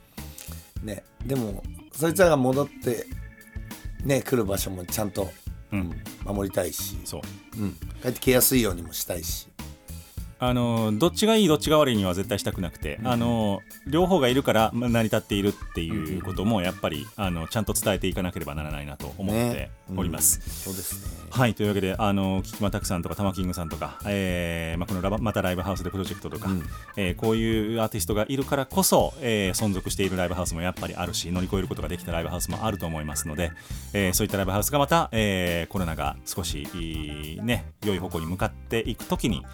[0.83, 1.03] ね。
[1.25, 3.05] でもそいつらが戻って
[4.03, 5.29] ね来る場所もちゃんと
[5.71, 5.91] うん。
[6.25, 7.21] 守りたいし、そう。
[7.57, 7.71] うん、
[8.01, 9.47] 帰ってきやすいようにもしたいし
[10.43, 19.71] あのどっちがいいどっちが悪いには絶対したくなくて、あの両方がいるからまあ成り立っているっていうこともやっぱりあのちゃんと伝えていかなければならないなと思ってね。
[19.95, 20.39] おります。
[20.63, 21.27] そうですね。
[21.29, 26.63] はいというわけであのキキマタクさんとかタマキングさんとか、えーまあ、このラバまたライブハウスでプロジェクトとか、うん。
[26.97, 33.51] えーこういうアーティストがいるからこそ、えー存続しているライブハウスもやっぱりあるし乗り越えることができたライブハウスもあると思いますので、
[33.93, 39.45] えーそういったライブハウスがまた、えーコロナが少しいいね良い方向に向かっていくときに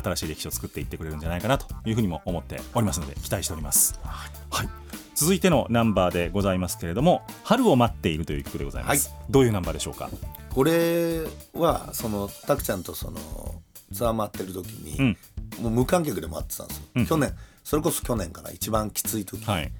[0.00, 3.98] 新しい歴史を作っていってくれるんじゃないかなというふうにも思っておりますので期待しております。
[4.50, 4.68] はい。
[5.14, 10.10] 続いてのナンバーでございますけれども「春を待っている」という曲でございます、どういうナンバーでしょうか？
[10.50, 11.22] これ
[11.54, 13.18] はそのたくちゃんとその
[13.94, 15.16] ツアー回ってる時に、うん。
[15.62, 17.06] もう無観客で回ってたんですよ、うん。
[17.06, 17.34] 去年。
[17.64, 19.72] それこそ去年から一番きつい時、はい。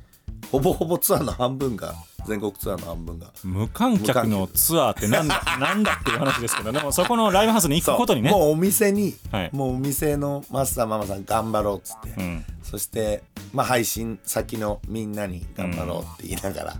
[0.50, 1.94] ほぼほぼツアーの半分が
[2.26, 3.32] 全国ツアーの半分が。
[3.44, 8.30] 無観客のツアーってなんだなんだっていう話ですけどでもそこのライブハウスに行くことにね。
[8.30, 9.50] もうお店に、はい。
[9.52, 12.44] もうお店のマスターママさん頑張ろうっつって、うん。
[12.62, 13.22] そして、
[13.52, 16.74] まあ、配信先のみんなに頑張ろうって言いながら、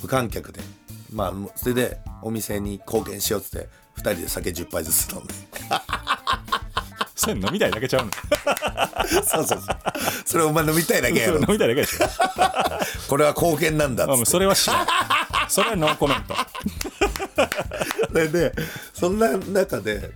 [0.00, 0.60] 無観客で。
[1.12, 5.34] まあそれでお店に貢献しようっつって2人で酒10杯ずつ飲んで
[7.28, 8.12] それ飲みたいだけちゃうの。
[9.22, 9.76] そうそうそう。
[10.24, 11.40] それお前飲みたいだけやろ。
[11.40, 12.06] 飲みたいだけでしょ。
[13.08, 14.24] これは貢献なんだっって。
[14.24, 14.86] それは知らん
[15.48, 16.34] それはノーコメント。
[18.08, 18.54] そ れで
[18.94, 20.10] そんな中で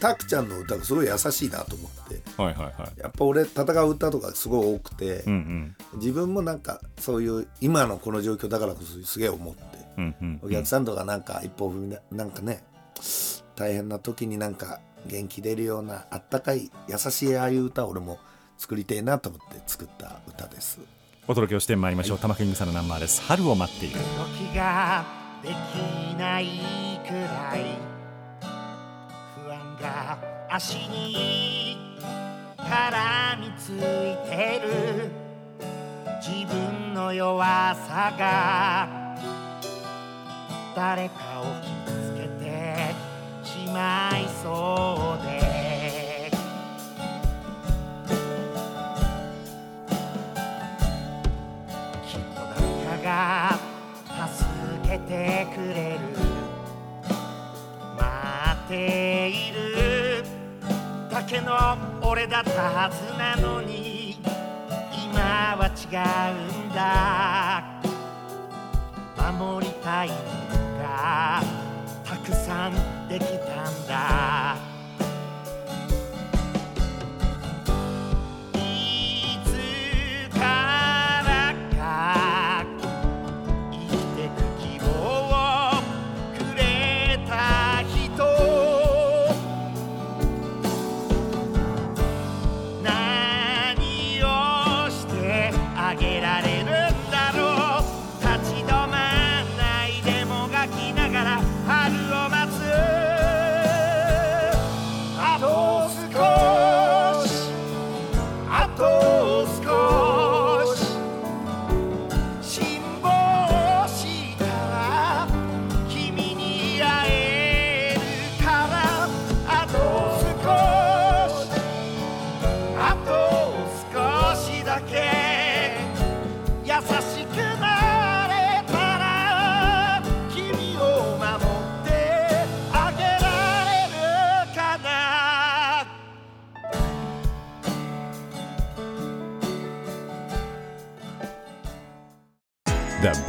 [0.00, 2.20] たくちゃんの歌がすごい優しいなと思って。
[2.36, 3.00] はいはいはい。
[3.00, 5.32] やっぱ俺戦う歌とかすごい多くて、うん
[5.92, 5.98] うん。
[6.00, 9.60] 自分もなんかそういう今のこの状況だからこそすげえ思って、
[9.96, 12.62] うんうんお客さんとかなんか一歩踏みななんかね
[13.56, 18.18] 大変な時になんか元気出るようなあったかい優しいああいう歌を俺も
[18.58, 20.80] 作りたいなと思って作った歌です。
[21.26, 22.18] お届けをしてまいりましょう。
[22.18, 23.22] 玉キングさんのナンバーです。
[23.22, 23.96] 春を待っている。
[23.96, 25.04] 動きが
[25.42, 25.54] でき
[26.18, 27.78] ないくらい
[29.44, 30.18] 不安が
[30.50, 31.76] 足に
[32.58, 33.80] 絡みつい
[34.28, 35.10] てる。
[36.20, 38.88] 自分の弱さが
[40.76, 41.79] 誰かを
[43.72, 46.30] まいそうで。
[52.06, 54.44] きっと誰かが助
[54.88, 56.00] けてくれる。
[57.96, 58.04] 待
[58.64, 60.24] っている。
[61.10, 61.54] だけの
[62.02, 64.18] 俺だったはずなのに。
[65.12, 65.20] 今
[65.56, 65.70] は違
[66.32, 67.80] うんだ。
[69.38, 70.14] 守りたいの
[70.82, 71.59] がた
[72.30, 74.69] くさんできたんだ。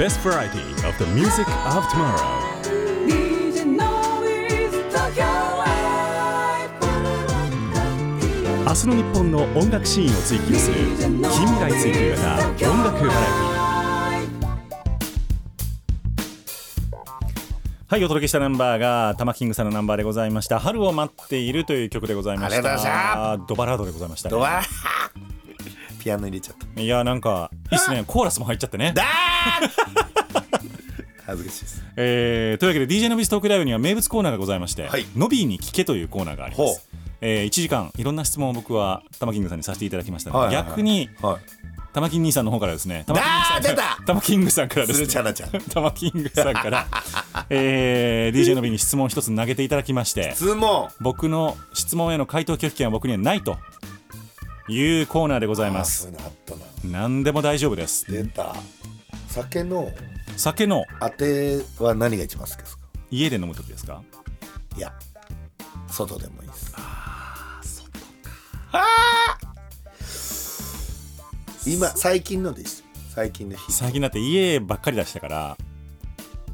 [0.02, 2.18] Best variety of the music of tomorrow.
[3.06, 3.66] DJ
[8.66, 13.52] 明日の日本の音楽シーンを追求する近未来追求型音楽バラエティ
[17.86, 23.38] はいお届けしたナンバーがタマキングさんのナンバーでございました「春を待っている」という曲でございました。
[23.48, 24.36] ドバラードでございました、ね、
[26.02, 26.82] ピアノ入れちゃった。
[26.82, 28.04] いやなんかいいっすね。
[28.08, 28.92] コーラスも入っちゃってね。
[28.96, 29.70] だー
[31.28, 31.84] 恥ずかしいです。
[31.96, 35.06] えーというわけで DJ のビストークライブには名物コーナーがございまして、はい。
[35.16, 36.88] ノビーに聞けというコーナーがあります、
[37.22, 40.66] えー、1時間いろんな質問を僕はタマキングさんにさせていただきましたので、はいはいはい。
[40.70, 41.38] 逆にはい。
[41.94, 44.04] タマキン兄さんの方からですねタマキンあーグさん出た！
[44.06, 45.50] タマキングさんからですね鶴ちゃなちゃん。
[45.50, 46.88] タマキングさんから、
[47.50, 50.88] えー、DJ のビに質問を一つ投げていただきまして質問。
[51.02, 53.58] 僕の質問への回答拒否権は僕にはないと
[54.72, 56.08] いうコーナーでございます。
[56.08, 56.62] ういうのあったな。
[56.86, 58.10] 何でも大丈夫です。
[58.12, 58.56] 出た。
[59.28, 59.92] 酒の
[60.38, 60.86] 酒の。
[61.00, 62.84] 当ては何が一番好きですか？
[63.12, 64.02] 家で飲む時ですか？
[64.78, 64.94] いや
[65.88, 66.74] 外でもいいです。
[71.68, 73.72] 今最近のです最近の日。
[73.72, 75.58] 最近だって家ばっかり出したから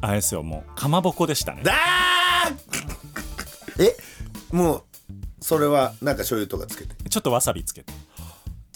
[0.02, 1.62] あれですよもうかまぼこでしたね。
[1.64, 3.84] だー！
[3.86, 3.96] え？
[4.52, 4.84] もう
[5.40, 7.10] それはなんか醤油とかつけて？
[7.10, 7.94] ちょっとわさびつけて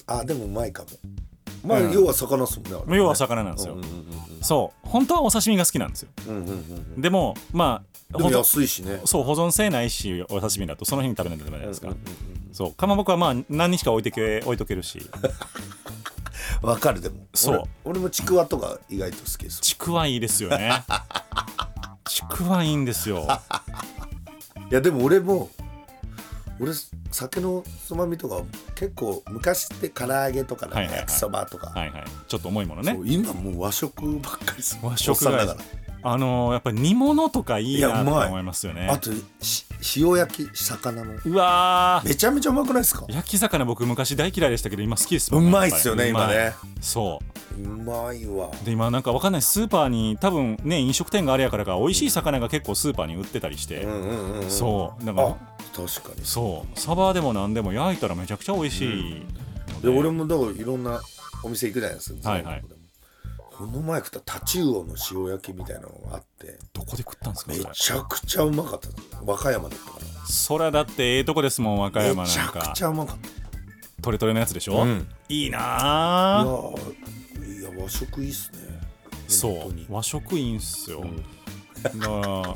[0.07, 0.89] あでもうまいかも。
[1.63, 1.91] まあ、うん。
[1.91, 2.97] 要は魚っすもんねね。
[2.97, 4.89] 要は魚なんですよ、うんうんうんそう。
[4.89, 6.09] 本当はお刺身が好きなんですよ。
[6.27, 6.53] うんうんうんう
[6.97, 7.01] ん。
[7.01, 7.83] でもま
[8.13, 9.01] あでも安いしね。
[9.05, 12.53] そう保存性ないしお刺身だとその日に食べないとダメじゃないですか、うんうんうん。
[12.53, 12.73] そう。
[12.73, 14.99] かまぼこはまあ何日か置いてけ置いとけるし。
[16.61, 17.27] わかるでも。
[17.33, 17.55] そう。
[17.55, 19.61] 俺俺もちくわとか意外と好きです。
[19.61, 20.83] ちくわいいですよね。
[22.05, 23.27] ちくわいいんですよ。
[24.69, 25.49] いやでも俺も
[26.59, 26.71] 俺
[27.11, 28.41] 酒のつまみとか
[28.81, 32.03] 結構昔って唐揚げとか焼きそばとか、はいはい。
[32.27, 32.99] ちょっと重いものね。
[33.05, 35.55] 今もう和食ばっかりです和食だから。
[36.03, 38.87] あのーやっぱり煮物とかいいなと思いますよね。
[38.89, 39.67] あとし
[39.97, 41.13] 塩焼き魚の。
[41.23, 42.09] うわー。
[42.09, 43.05] めちゃめちゃうまくないですか？
[43.07, 46.33] 焼き魚僕昔大嫌いでしたけど今好きですうもんまいっすよねやぱり。
[46.33, 46.53] 今ね。
[46.81, 47.19] そ
[47.55, 47.61] う。
[47.63, 48.49] うまいわ。
[48.65, 54.49] で今なんかわかんないスーパーに多分ね飲食店があれやからか美味しい魚が結構スーパーに売ってたりして、うんうんうんうん。
[54.49, 55.03] そう。
[55.05, 55.37] なんあか
[55.71, 56.25] 確かに。
[56.25, 56.79] そう。
[56.79, 59.25] サバでも何でも焼いたらめちゃくちゃ美味しい。
[59.75, 61.01] ので俺もだからいろんな
[61.43, 62.63] お店行くじゃないですかはいはい。
[63.57, 66.57] この前食ったタチウオの塩焼きみたいなのがあって。
[66.73, 68.89] どこで食ったんですかめちゃくちゃうまかった。
[69.23, 73.17] 和歌山だったからそりゃだってええとこですもん和歌山めちゃなんかくちゃうまかっ
[74.01, 75.07] トレトレのやつでしょ、うん。
[75.29, 75.59] いいな
[76.39, 76.43] あ。
[76.43, 78.59] いや和食いいっすね。
[79.27, 79.93] そう。
[79.93, 81.17] 和食いいんすよ、ん。
[81.83, 82.55] だから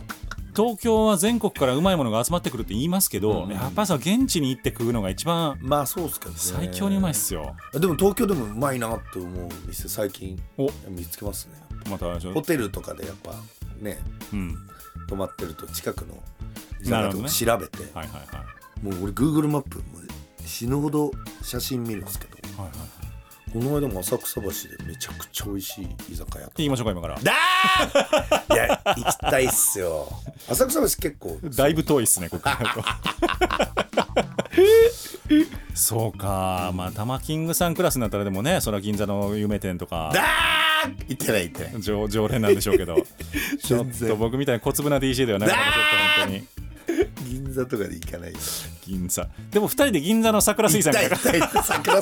[0.55, 3.51] 東京は全国からうまいものが集まってくるって言いますけど、うん。
[3.51, 6.37] やっぱりさ現地に行って食うのが一番まあそうっすけどね。
[6.39, 7.55] 最強にうまいっすよ。
[7.73, 10.69] でも東京でもうまいなって思う店最近お。
[10.89, 11.53] 見つけますね。
[11.89, 13.33] またホテルとかでやっぱ
[13.79, 13.99] ね
[14.33, 14.57] うん。
[15.07, 16.15] 泊まってると近くの
[16.81, 18.43] 居酒屋調べて、はいはいは
[18.81, 18.85] い。
[18.85, 19.83] もう俺 Google マップも
[20.45, 22.61] 死ぬほど写真見るんですけど。
[22.61, 23.04] はいはい
[23.55, 24.53] この間も浅草橋で
[24.85, 27.15] めちゃくちゃ美味しい居酒屋と言いましょうか今から。
[27.23, 28.51] だー！
[28.53, 30.09] いや行きたいっすよ。
[30.49, 32.43] 浅草橋結構だいぶ遠いっすねここ。
[32.43, 32.83] からと
[35.73, 36.73] そうか。
[36.75, 40.11] まあ玉キングさんクラスになったらでもねそれは銀座の有名店とか。
[40.13, 41.05] だー！
[41.07, 41.81] 行ってない行ってない。
[41.81, 42.97] 常常連なんでしょうけど。
[43.63, 45.79] ちょっと僕みたいな小粒な DJ ではないからちょっと
[46.23, 46.65] 本当に。
[47.25, 48.37] 銀座とかで行かないよ。
[48.85, 49.29] 銀座。
[49.49, 52.01] でも2人で銀座の桜水行産にきたい行きたい桜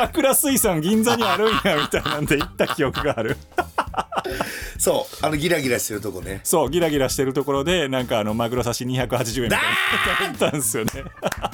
[0.00, 3.36] 桜水産銀座にあるんやみたいなんで行った記憶がある。
[4.78, 6.40] そうあのギラギラしてるとこね。
[6.44, 9.60] そうギラギラしてるところでなんかあのマグロ刺し280円みたい
[10.20, 10.92] なのったんですよね。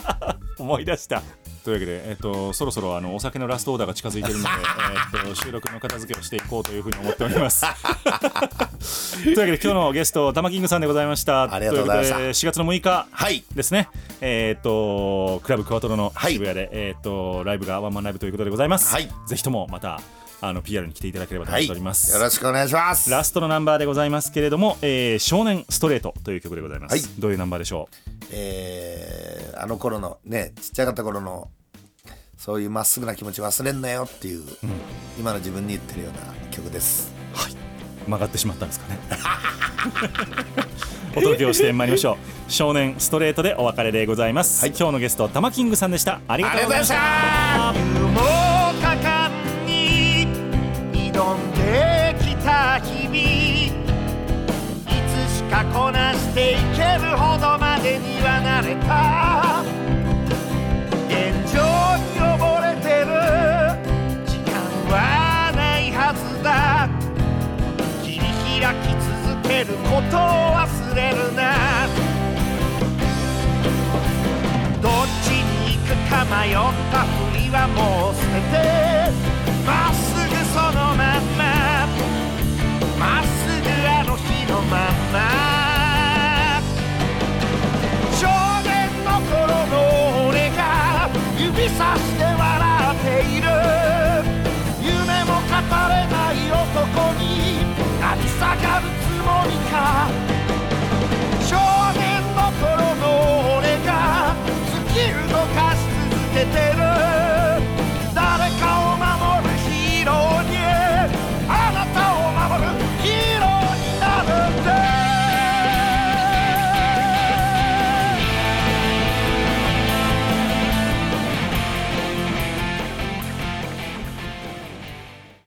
[0.59, 1.23] 思い出した
[1.65, 4.51] というわけで、えっと、そろそろあのお酒のラストオーダーが近づいてるので、
[5.19, 7.65] えっと、収録の片付けをしていこうというふうに思っております。
[9.25, 11.55] というわけで今日のゲスト玉キングさんでございました。
[11.55, 12.17] ありがとうございました。
[12.17, 13.45] ということで4月の6日はい。
[13.55, 13.89] ですね。
[14.21, 16.35] えっとクラブクワトロのはい。
[16.35, 19.09] 渋谷で、えっとライブがワンマンライブということでございます、はい。
[19.27, 20.03] ぜひともまた
[20.41, 23.11] あの PR に来ていただければと思はいっております、よろしくお願いします。
[23.11, 27.03] ラストのナンバーでございますけれども、えー少年ストレートという曲でございます、はい。
[27.19, 27.89] どういうナンバーでしょ
[28.33, 31.49] えーあの頃のねちっちゃかった頃の
[32.37, 34.05] そういうまっすぐな気持ち忘れんなよ。
[34.05, 34.43] っていう、
[35.19, 36.19] 今の自分に言ってるような
[36.51, 37.13] 曲です。
[38.07, 38.99] う曲がってしまったんですかね？
[41.17, 42.19] お届けをしてまいりましょ
[42.49, 42.53] う。
[42.53, 46.21] 少年ストレートでお別れでございます、今日のゲスト玉キングさんでした。
[46.29, 47.94] ありがとうございました
[56.75, 59.63] けるほどまでにはなれた。
[61.09, 61.63] 現状
[62.03, 63.15] に溺れてる。
[64.27, 64.53] 時間
[64.91, 64.93] は
[65.55, 66.89] ないはずだ。
[68.03, 68.27] 切り
[68.61, 70.21] 開き続けることを
[70.59, 70.67] 忘
[70.97, 71.55] れるな。
[74.83, 76.57] どっちに行くか迷っ
[76.91, 78.55] たふりはもう捨てて
[79.65, 81.43] まっすぐそのまんま。
[82.99, 83.31] まっす
[83.63, 85.04] ぐあの日のまんま。
[91.77, 92.14] 年